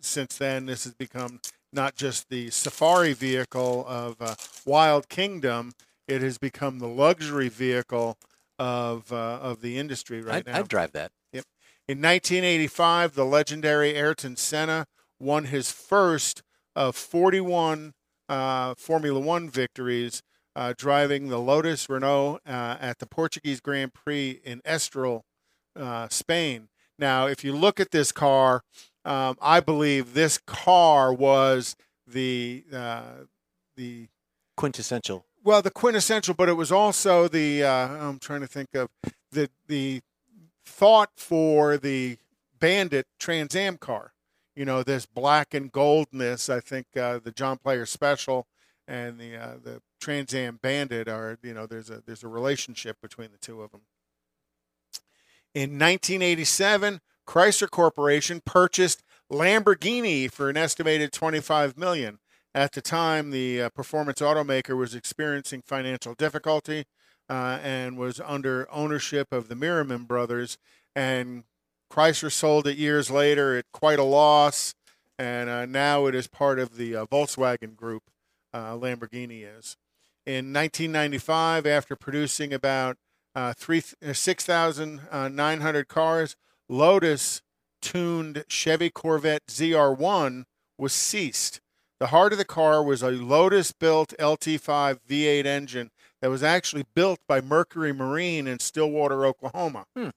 since 0.00 0.38
then, 0.38 0.66
this 0.66 0.84
has 0.84 0.94
become 0.94 1.40
not 1.72 1.96
just 1.96 2.28
the 2.28 2.50
safari 2.50 3.12
vehicle 3.12 3.84
of 3.88 4.22
uh, 4.22 4.36
Wild 4.64 5.08
Kingdom; 5.08 5.72
it 6.06 6.22
has 6.22 6.38
become 6.38 6.78
the 6.78 6.86
luxury 6.86 7.48
vehicle 7.48 8.16
of 8.56 9.12
uh, 9.12 9.40
of 9.42 9.62
the 9.62 9.78
industry 9.78 10.22
right 10.22 10.36
I'd, 10.36 10.46
now. 10.46 10.58
I'd 10.60 10.68
drive 10.68 10.92
that. 10.92 11.10
Yep. 11.32 11.44
In 11.88 11.98
1985, 11.98 13.14
the 13.14 13.26
legendary 13.26 13.96
Ayrton 13.96 14.36
Senna 14.36 14.86
won 15.18 15.46
his 15.46 15.72
first 15.72 16.42
of 16.76 16.94
41 16.94 17.94
uh, 18.28 18.74
Formula 18.76 19.20
One 19.20 19.48
victories, 19.50 20.22
uh, 20.56 20.74
driving 20.76 21.28
the 21.28 21.38
Lotus 21.38 21.88
Renault 21.88 22.40
uh, 22.46 22.76
at 22.80 22.98
the 22.98 23.06
Portuguese 23.06 23.60
Grand 23.60 23.92
Prix 23.92 24.40
in 24.44 24.60
Estoril, 24.62 25.22
uh, 25.76 26.08
Spain. 26.08 26.68
Now, 26.98 27.26
if 27.26 27.42
you 27.42 27.52
look 27.52 27.80
at 27.80 27.90
this 27.90 28.12
car, 28.12 28.62
um, 29.04 29.36
I 29.42 29.60
believe 29.60 30.14
this 30.14 30.38
car 30.38 31.12
was 31.12 31.76
the 32.06 32.64
uh, 32.72 33.24
the 33.76 34.08
Quintessential. 34.56 35.26
well, 35.42 35.60
the 35.60 35.70
quintessential, 35.70 36.34
but 36.34 36.48
it 36.48 36.54
was 36.54 36.70
also 36.70 37.28
the 37.28 37.64
uh, 37.64 37.88
I'm 37.88 38.18
trying 38.18 38.40
to 38.40 38.46
think 38.46 38.74
of 38.74 38.88
the 39.32 39.50
the 39.66 40.00
thought 40.64 41.10
for 41.16 41.76
the 41.76 42.16
Bandit 42.58 43.06
Trans 43.18 43.54
Am 43.54 43.76
car. 43.76 44.13
You 44.56 44.64
know, 44.64 44.82
this 44.82 45.06
black 45.06 45.54
and 45.54 45.70
goldness. 45.70 46.48
I 46.48 46.60
think 46.60 46.86
uh, 46.96 47.18
the 47.22 47.32
John 47.32 47.58
Player 47.58 47.86
Special 47.86 48.46
and 48.86 49.18
the 49.18 49.36
uh, 49.36 49.54
the 49.62 49.82
Trans 50.00 50.34
Am 50.34 50.58
Bandit 50.62 51.08
are, 51.08 51.38
you 51.42 51.54
know, 51.54 51.66
there's 51.66 51.90
a 51.90 52.02
there's 52.06 52.22
a 52.22 52.28
relationship 52.28 52.98
between 53.00 53.30
the 53.32 53.38
two 53.38 53.62
of 53.62 53.72
them. 53.72 53.82
In 55.54 55.78
1987, 55.78 57.00
Chrysler 57.26 57.70
Corporation 57.70 58.42
purchased 58.44 59.02
Lamborghini 59.32 60.30
for 60.30 60.50
an 60.50 60.56
estimated 60.56 61.12
25 61.12 61.78
million. 61.78 62.18
At 62.54 62.72
the 62.72 62.82
time, 62.82 63.30
the 63.30 63.62
uh, 63.62 63.68
performance 63.70 64.20
automaker 64.20 64.76
was 64.76 64.94
experiencing 64.94 65.62
financial 65.62 66.14
difficulty 66.14 66.84
uh, 67.28 67.58
and 67.62 67.96
was 67.96 68.20
under 68.24 68.68
ownership 68.70 69.32
of 69.32 69.48
the 69.48 69.56
Mirman 69.56 70.06
brothers. 70.06 70.58
And 70.94 71.44
Chrysler 71.90 72.32
sold 72.32 72.66
it 72.66 72.76
years 72.76 73.10
later 73.10 73.56
at 73.56 73.64
quite 73.72 73.98
a 73.98 74.04
loss, 74.04 74.74
and 75.18 75.48
uh, 75.48 75.66
now 75.66 76.06
it 76.06 76.14
is 76.14 76.26
part 76.26 76.58
of 76.58 76.76
the 76.76 76.96
uh, 76.96 77.06
Volkswagen 77.06 77.76
Group. 77.76 78.02
Uh, 78.52 78.74
Lamborghini 78.74 79.42
is. 79.42 79.76
In 80.24 80.52
1995, 80.52 81.66
after 81.66 81.96
producing 81.96 82.52
about 82.52 82.96
uh, 83.34 83.52
uh, 83.68 84.12
6,900 84.12 85.88
cars, 85.88 86.36
Lotus 86.68 87.42
tuned 87.82 88.44
Chevy 88.48 88.90
Corvette 88.90 89.46
ZR1 89.48 90.44
was 90.78 90.92
ceased. 90.92 91.60
The 92.00 92.08
heart 92.08 92.32
of 92.32 92.38
the 92.38 92.44
car 92.44 92.82
was 92.82 93.02
a 93.02 93.10
Lotus 93.10 93.72
built 93.72 94.14
LT5 94.18 95.00
V8 95.08 95.46
engine 95.46 95.90
that 96.20 96.30
was 96.30 96.42
actually 96.42 96.84
built 96.94 97.20
by 97.28 97.40
Mercury 97.40 97.92
Marine 97.92 98.46
in 98.46 98.58
Stillwater, 98.58 99.26
Oklahoma. 99.26 99.84
Hmm. 99.96 100.10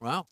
Wow. 0.00 0.26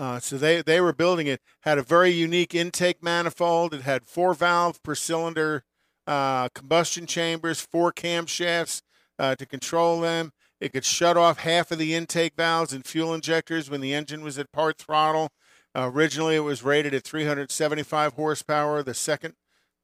Uh, 0.00 0.18
so 0.18 0.38
they, 0.38 0.62
they 0.62 0.80
were 0.80 0.94
building 0.94 1.26
it. 1.26 1.42
Had 1.60 1.76
a 1.76 1.82
very 1.82 2.08
unique 2.08 2.54
intake 2.54 3.02
manifold. 3.02 3.74
It 3.74 3.82
had 3.82 4.06
four 4.06 4.32
valve 4.32 4.82
per 4.82 4.94
cylinder 4.94 5.62
uh, 6.06 6.48
combustion 6.48 7.04
chambers, 7.04 7.60
four 7.60 7.92
camshafts 7.92 8.80
uh, 9.18 9.34
to 9.34 9.44
control 9.44 10.00
them. 10.00 10.32
It 10.58 10.72
could 10.72 10.86
shut 10.86 11.18
off 11.18 11.40
half 11.40 11.70
of 11.70 11.76
the 11.76 11.94
intake 11.94 12.34
valves 12.34 12.72
and 12.72 12.86
fuel 12.86 13.12
injectors 13.12 13.68
when 13.68 13.82
the 13.82 13.92
engine 13.92 14.22
was 14.22 14.38
at 14.38 14.50
part 14.52 14.78
throttle. 14.78 15.32
Originally, 15.76 16.36
it 16.36 16.40
was 16.40 16.64
rated 16.64 16.94
at 16.94 17.04
375 17.04 18.14
horsepower. 18.14 18.82
The 18.82 18.94
second 18.94 19.34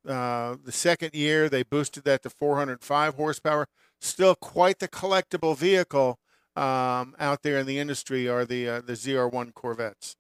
uh, 0.09 0.57
the 0.65 0.73
second 0.73 1.15
year, 1.15 1.49
they 1.49 1.63
boosted 1.63 2.05
that 2.05 2.23
to 2.23 2.31
405 2.31 3.15
horsepower. 3.15 3.67
Still 4.01 4.35
quite 4.35 4.79
the 4.79 4.89
collectible 4.89 5.57
vehicle 5.57 6.19
um, 6.57 7.15
out 7.19 7.43
there 7.43 7.59
in 7.59 7.67
the 7.67 7.79
industry 7.79 8.29
are 8.29 8.45
the 8.45 8.69
uh, 8.69 8.81
the 8.81 8.95
ZR1 8.95 9.55
Corvettes. 9.55 10.17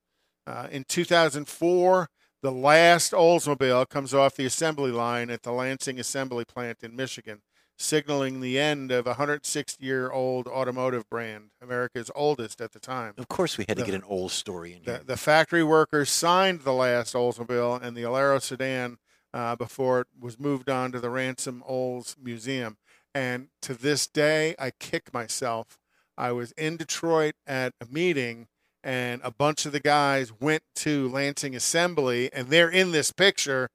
Uh, 0.46 0.68
in 0.70 0.84
2004, 0.84 2.08
the 2.42 2.52
last 2.52 3.12
Oldsmobile 3.12 3.88
comes 3.88 4.14
off 4.14 4.36
the 4.36 4.46
assembly 4.46 4.92
line 4.92 5.30
at 5.30 5.42
the 5.42 5.50
Lansing 5.50 5.98
Assembly 5.98 6.44
Plant 6.44 6.78
in 6.82 6.94
Michigan, 6.94 7.42
signaling 7.76 8.40
the 8.40 8.58
end 8.58 8.92
of 8.92 9.06
a 9.06 9.10
106 9.10 9.76
year 9.80 10.10
old 10.10 10.46
automotive 10.46 11.08
brand, 11.08 11.50
America's 11.60 12.10
oldest 12.14 12.60
at 12.60 12.72
the 12.72 12.78
time. 12.78 13.14
Of 13.18 13.28
course, 13.28 13.58
we 13.58 13.64
had 13.66 13.78
to 13.78 13.84
get 13.84 13.94
an 13.94 14.04
old 14.06 14.30
story 14.30 14.74
in 14.74 14.82
here. 14.82 14.98
The, 14.98 15.04
the 15.04 15.16
factory 15.16 15.64
workers 15.64 16.10
signed 16.10 16.60
the 16.60 16.72
last 16.72 17.14
Oldsmobile 17.14 17.82
and 17.82 17.96
the 17.96 18.02
Alero 18.02 18.40
sedan 18.40 18.98
uh, 19.34 19.56
before 19.56 20.00
it 20.00 20.06
was 20.18 20.38
moved 20.38 20.70
on 20.70 20.92
to 20.92 21.00
the 21.00 21.10
Ransom 21.10 21.62
Olds 21.66 22.16
Museum. 22.22 22.76
And 23.14 23.48
to 23.62 23.74
this 23.74 24.06
day, 24.06 24.54
I 24.58 24.70
kick 24.78 25.12
myself. 25.12 25.78
I 26.18 26.32
was 26.32 26.52
in 26.52 26.76
Detroit 26.76 27.34
at 27.46 27.72
a 27.80 27.86
meeting, 27.86 28.46
and 28.82 29.20
a 29.24 29.30
bunch 29.30 29.66
of 29.66 29.72
the 29.72 29.80
guys 29.80 30.32
went 30.40 30.62
to 30.76 31.08
Lansing 31.08 31.54
Assembly, 31.56 32.30
and 32.32 32.48
they're 32.48 32.70
in 32.70 32.92
this 32.92 33.12
picture. 33.12 33.68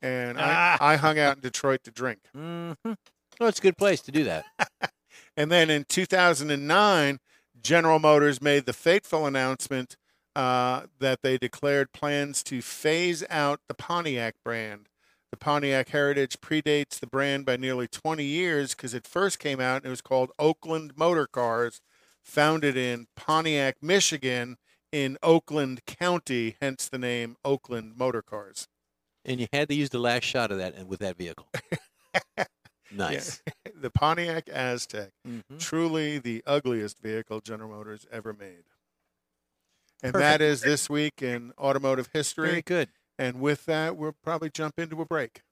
And 0.00 0.38
I, 0.38 0.44
Ah. 0.48 0.78
I 0.80 0.96
hung 0.96 1.18
out 1.18 1.36
in 1.36 1.42
Detroit 1.42 1.80
to 1.84 1.90
drink. 1.90 2.20
hmm 2.34 2.72
Well, 2.84 3.48
it's 3.48 3.58
a 3.58 3.62
good 3.62 3.76
place 3.76 4.00
to 4.02 4.12
do 4.12 4.24
that. 4.24 4.44
And 5.36 5.52
then 5.52 5.70
in 5.70 5.84
2009, 5.88 7.18
General 7.62 7.98
Motors 7.98 8.42
made 8.42 8.66
the 8.66 8.72
fateful 8.72 9.24
announcement 9.26 9.96
uh, 10.34 10.82
that 10.98 11.20
they 11.22 11.38
declared 11.38 11.92
plans 11.92 12.42
to 12.44 12.60
phase 12.60 13.24
out 13.30 13.60
the 13.68 13.74
Pontiac 13.74 14.34
brand. 14.44 14.88
The 15.30 15.36
Pontiac 15.36 15.90
heritage 15.90 16.40
predates 16.40 16.98
the 16.98 17.06
brand 17.06 17.46
by 17.46 17.56
nearly 17.56 17.86
20 17.86 18.24
years 18.24 18.74
because 18.74 18.94
it 18.94 19.06
first 19.06 19.38
came 19.38 19.60
out 19.60 19.76
and 19.78 19.86
it 19.86 19.90
was 19.90 20.00
called 20.00 20.30
Oakland 20.38 20.92
Motor 20.96 21.26
Cars, 21.26 21.80
founded 22.28 22.76
in 22.76 23.06
Pontiac, 23.16 23.76
Michigan, 23.82 24.58
in 24.92 25.16
Oakland 25.22 25.80
County, 25.86 26.56
hence 26.60 26.88
the 26.88 26.98
name 26.98 27.36
Oakland 27.44 27.94
Motor 27.96 28.22
Cars. 28.22 28.68
And 29.24 29.40
you 29.40 29.46
had 29.52 29.68
to 29.68 29.74
use 29.74 29.90
the 29.90 29.98
last 29.98 30.24
shot 30.24 30.50
of 30.50 30.58
that 30.58 30.74
and 30.74 30.88
with 30.88 31.00
that 31.00 31.16
vehicle. 31.16 31.48
nice. 32.92 33.42
the 33.74 33.90
Pontiac 33.90 34.46
Aztek. 34.46 35.10
Mhm. 35.26 35.58
truly 35.58 36.18
the 36.18 36.42
ugliest 36.46 36.98
vehicle 37.00 37.40
General 37.40 37.70
Motors 37.70 38.06
ever 38.10 38.32
made. 38.32 38.64
And 40.02 40.12
Perfect. 40.12 40.18
that 40.18 40.40
is 40.40 40.60
this 40.60 40.88
week 40.88 41.20
in 41.22 41.52
automotive 41.58 42.08
history. 42.12 42.48
Very 42.48 42.62
good. 42.62 42.88
And 43.18 43.40
with 43.40 43.66
that, 43.66 43.96
we'll 43.96 44.14
probably 44.22 44.48
jump 44.48 44.78
into 44.78 45.02
a 45.02 45.04
break. 45.04 45.42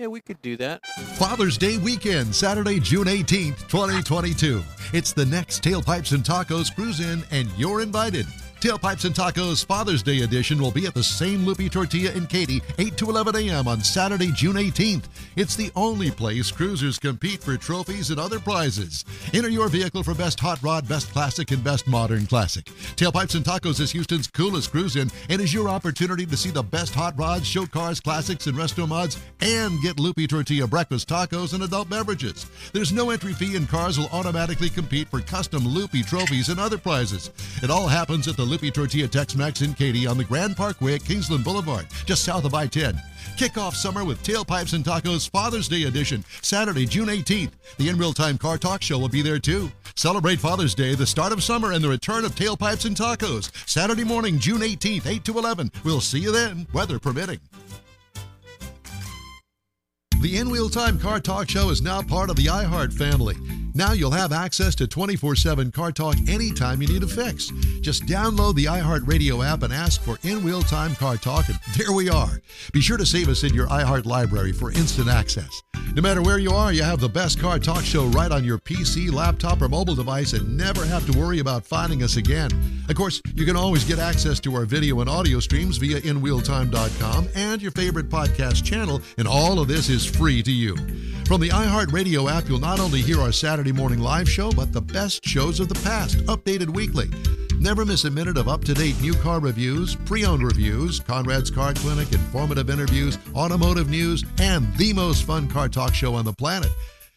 Yeah, 0.00 0.06
we 0.06 0.22
could 0.22 0.40
do 0.40 0.56
that. 0.56 0.86
Father's 1.18 1.58
Day 1.58 1.76
weekend, 1.76 2.34
Saturday, 2.34 2.80
June 2.80 3.06
18th, 3.06 3.68
2022. 3.68 4.62
It's 4.94 5.12
the 5.12 5.26
next 5.26 5.62
Tailpipes 5.62 6.14
and 6.14 6.24
Tacos 6.24 6.74
Cruise 6.74 7.00
In, 7.00 7.22
and 7.30 7.50
you're 7.58 7.82
invited. 7.82 8.26
Tailpipes 8.60 9.06
and 9.06 9.14
Tacos 9.14 9.64
Father's 9.64 10.02
Day 10.02 10.20
edition 10.20 10.60
will 10.60 10.70
be 10.70 10.84
at 10.84 10.92
the 10.92 11.02
same 11.02 11.46
Loopy 11.46 11.70
Tortilla 11.70 12.12
in 12.12 12.26
Katy, 12.26 12.60
8 12.78 12.94
to 12.98 13.08
11 13.08 13.34
a.m. 13.36 13.66
on 13.66 13.80
Saturday, 13.80 14.30
June 14.32 14.56
18th. 14.56 15.04
It's 15.34 15.56
the 15.56 15.72
only 15.74 16.10
place 16.10 16.50
cruisers 16.50 16.98
compete 16.98 17.42
for 17.42 17.56
trophies 17.56 18.10
and 18.10 18.20
other 18.20 18.38
prizes. 18.38 19.06
Enter 19.32 19.48
your 19.48 19.70
vehicle 19.70 20.02
for 20.02 20.12
Best 20.12 20.38
Hot 20.40 20.62
Rod, 20.62 20.86
Best 20.86 21.10
Classic, 21.10 21.50
and 21.52 21.64
Best 21.64 21.86
Modern 21.86 22.26
Classic. 22.26 22.66
Tailpipes 22.96 23.34
and 23.34 23.46
Tacos 23.46 23.80
is 23.80 23.92
Houston's 23.92 24.26
coolest 24.26 24.72
cruise 24.72 24.96
in 24.96 25.10
and 25.30 25.40
is 25.40 25.54
your 25.54 25.70
opportunity 25.70 26.26
to 26.26 26.36
see 26.36 26.50
the 26.50 26.62
best 26.62 26.94
hot 26.94 27.18
rods, 27.18 27.46
show 27.46 27.64
cars, 27.64 27.98
classics, 27.98 28.46
and 28.46 28.58
resto 28.58 28.86
mods, 28.86 29.16
and 29.40 29.80
get 29.80 29.98
Loopy 29.98 30.26
Tortilla 30.26 30.66
breakfast 30.66 31.08
tacos 31.08 31.54
and 31.54 31.62
adult 31.62 31.88
beverages. 31.88 32.44
There's 32.74 32.92
no 32.92 33.08
entry 33.08 33.32
fee, 33.32 33.56
and 33.56 33.66
cars 33.66 33.98
will 33.98 34.10
automatically 34.12 34.68
compete 34.68 35.08
for 35.08 35.22
custom 35.22 35.66
Loopy 35.66 36.02
trophies 36.02 36.50
and 36.50 36.60
other 36.60 36.76
prizes. 36.76 37.30
It 37.62 37.70
all 37.70 37.88
happens 37.88 38.28
at 38.28 38.36
the 38.36 38.49
Loopy 38.50 38.72
Tortilla 38.72 39.06
Tex 39.06 39.36
Mex 39.36 39.62
in 39.62 39.74
Katy 39.74 40.08
on 40.08 40.18
the 40.18 40.24
Grand 40.24 40.56
Parkway 40.56 40.96
at 40.96 41.04
Kingsland 41.04 41.44
Boulevard, 41.44 41.86
just 42.04 42.24
south 42.24 42.44
of 42.44 42.52
I 42.52 42.66
10. 42.66 43.00
Kick 43.36 43.56
off 43.56 43.76
summer 43.76 44.04
with 44.04 44.20
Tailpipes 44.24 44.74
and 44.74 44.84
Tacos 44.84 45.30
Father's 45.30 45.68
Day 45.68 45.84
edition, 45.84 46.24
Saturday, 46.42 46.84
June 46.84 47.06
18th. 47.06 47.52
The 47.78 47.88
In 47.88 47.96
Wheel 47.96 48.12
Time 48.12 48.36
Car 48.36 48.58
Talk 48.58 48.82
Show 48.82 48.98
will 48.98 49.08
be 49.08 49.22
there 49.22 49.38
too. 49.38 49.70
Celebrate 49.94 50.40
Father's 50.40 50.74
Day, 50.74 50.96
the 50.96 51.06
start 51.06 51.32
of 51.32 51.44
summer, 51.44 51.70
and 51.72 51.82
the 51.82 51.88
return 51.88 52.24
of 52.24 52.34
Tailpipes 52.34 52.86
and 52.86 52.96
Tacos. 52.96 53.52
Saturday 53.68 54.02
morning, 54.02 54.40
June 54.40 54.62
18th, 54.62 55.06
8 55.06 55.24
to 55.24 55.38
11. 55.38 55.70
We'll 55.84 56.00
see 56.00 56.18
you 56.18 56.32
then, 56.32 56.66
weather 56.72 56.98
permitting. 56.98 57.38
The 60.20 60.38
In 60.38 60.50
Wheel 60.50 60.68
Time 60.68 60.98
Car 60.98 61.20
Talk 61.20 61.48
Show 61.48 61.70
is 61.70 61.82
now 61.82 62.02
part 62.02 62.30
of 62.30 62.36
the 62.36 62.46
iHeart 62.46 62.92
family. 62.92 63.36
Now 63.74 63.92
you'll 63.92 64.10
have 64.10 64.32
access 64.32 64.74
to 64.76 64.86
24 64.86 65.36
7 65.36 65.70
car 65.70 65.92
talk 65.92 66.16
anytime 66.28 66.82
you 66.82 66.88
need 66.88 67.02
a 67.02 67.06
fix. 67.06 67.48
Just 67.80 68.04
download 68.06 68.54
the 68.56 68.64
iHeart 68.64 69.06
Radio 69.06 69.42
app 69.42 69.62
and 69.62 69.72
ask 69.72 70.02
for 70.02 70.18
In 70.22 70.42
Wheel 70.42 70.62
Time 70.62 70.94
Car 70.96 71.16
Talk, 71.16 71.48
and 71.48 71.58
there 71.76 71.92
we 71.92 72.10
are. 72.10 72.40
Be 72.72 72.80
sure 72.80 72.96
to 72.96 73.06
save 73.06 73.28
us 73.28 73.44
in 73.44 73.54
your 73.54 73.68
iHeart 73.68 74.06
library 74.06 74.52
for 74.52 74.72
instant 74.72 75.08
access. 75.08 75.62
No 75.94 76.02
matter 76.02 76.22
where 76.22 76.38
you 76.38 76.50
are, 76.50 76.72
you 76.72 76.82
have 76.82 77.00
the 77.00 77.08
best 77.08 77.40
car 77.40 77.58
talk 77.58 77.84
show 77.84 78.06
right 78.06 78.30
on 78.30 78.44
your 78.44 78.58
PC, 78.58 79.12
laptop, 79.12 79.62
or 79.62 79.68
mobile 79.68 79.94
device 79.94 80.32
and 80.32 80.56
never 80.56 80.84
have 80.84 81.10
to 81.10 81.18
worry 81.18 81.38
about 81.38 81.64
finding 81.64 82.02
us 82.02 82.16
again. 82.16 82.50
Of 82.88 82.96
course, 82.96 83.20
you 83.34 83.44
can 83.44 83.56
always 83.56 83.84
get 83.84 83.98
access 83.98 84.40
to 84.40 84.54
our 84.54 84.64
video 84.64 85.00
and 85.00 85.10
audio 85.10 85.40
streams 85.40 85.78
via 85.78 86.00
InWheelTime.com 86.00 87.28
and 87.34 87.62
your 87.62 87.72
favorite 87.72 88.08
podcast 88.08 88.64
channel, 88.64 89.00
and 89.18 89.26
all 89.26 89.58
of 89.58 89.68
this 89.68 89.88
is 89.88 90.04
free 90.04 90.42
to 90.42 90.52
you. 90.52 90.76
From 91.30 91.40
the 91.40 91.50
iHeartRadio 91.50 92.28
app, 92.28 92.48
you'll 92.48 92.58
not 92.58 92.80
only 92.80 93.02
hear 93.02 93.20
our 93.20 93.30
Saturday 93.30 93.70
morning 93.70 94.00
live 94.00 94.28
show, 94.28 94.50
but 94.50 94.72
the 94.72 94.82
best 94.82 95.24
shows 95.24 95.60
of 95.60 95.68
the 95.68 95.76
past, 95.76 96.18
updated 96.26 96.70
weekly. 96.70 97.08
Never 97.60 97.84
miss 97.84 98.02
a 98.02 98.10
minute 98.10 98.36
of 98.36 98.48
up 98.48 98.64
to 98.64 98.74
date 98.74 99.00
new 99.00 99.14
car 99.14 99.38
reviews, 99.38 99.94
pre 99.94 100.24
owned 100.24 100.42
reviews, 100.42 100.98
Conrad's 100.98 101.48
Car 101.48 101.72
Clinic, 101.72 102.12
informative 102.12 102.68
interviews, 102.68 103.16
automotive 103.32 103.88
news, 103.88 104.24
and 104.40 104.76
the 104.76 104.92
most 104.92 105.22
fun 105.22 105.46
car 105.46 105.68
talk 105.68 105.94
show 105.94 106.16
on 106.16 106.24
the 106.24 106.32
planet. 106.32 106.72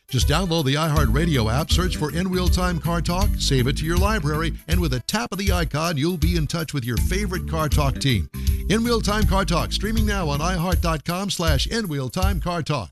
Just 0.10 0.28
download 0.28 0.66
the 0.66 0.76
iHeartRadio 0.76 1.52
app, 1.52 1.72
search 1.72 1.98
for 1.98 2.16
In 2.16 2.30
Wheel 2.30 2.50
Time 2.50 2.78
Car 2.78 3.02
Talk, 3.02 3.30
save 3.40 3.66
it 3.66 3.78
to 3.78 3.86
your 3.86 3.98
library, 3.98 4.54
and 4.68 4.80
with 4.80 4.94
a 4.94 5.00
tap 5.00 5.32
of 5.32 5.40
the 5.40 5.52
icon, 5.52 5.98
you'll 5.98 6.18
be 6.18 6.38
in 6.38 6.46
touch 6.46 6.72
with 6.72 6.86
your 6.86 6.98
favorite 6.98 7.50
Car 7.50 7.68
Talk 7.68 7.98
team. 8.00 8.30
In 8.70 8.84
Wheel 8.84 9.02
Time 9.02 9.26
Car 9.26 9.44
Talk, 9.44 9.72
streaming 9.72 10.06
now 10.06 10.30
on 10.30 10.40
iHeart.com 10.40 11.32
slash 11.32 11.66
In 11.66 11.88
Wheel 11.88 12.10
Time 12.10 12.40
Car 12.40 12.62
Talk. 12.62 12.92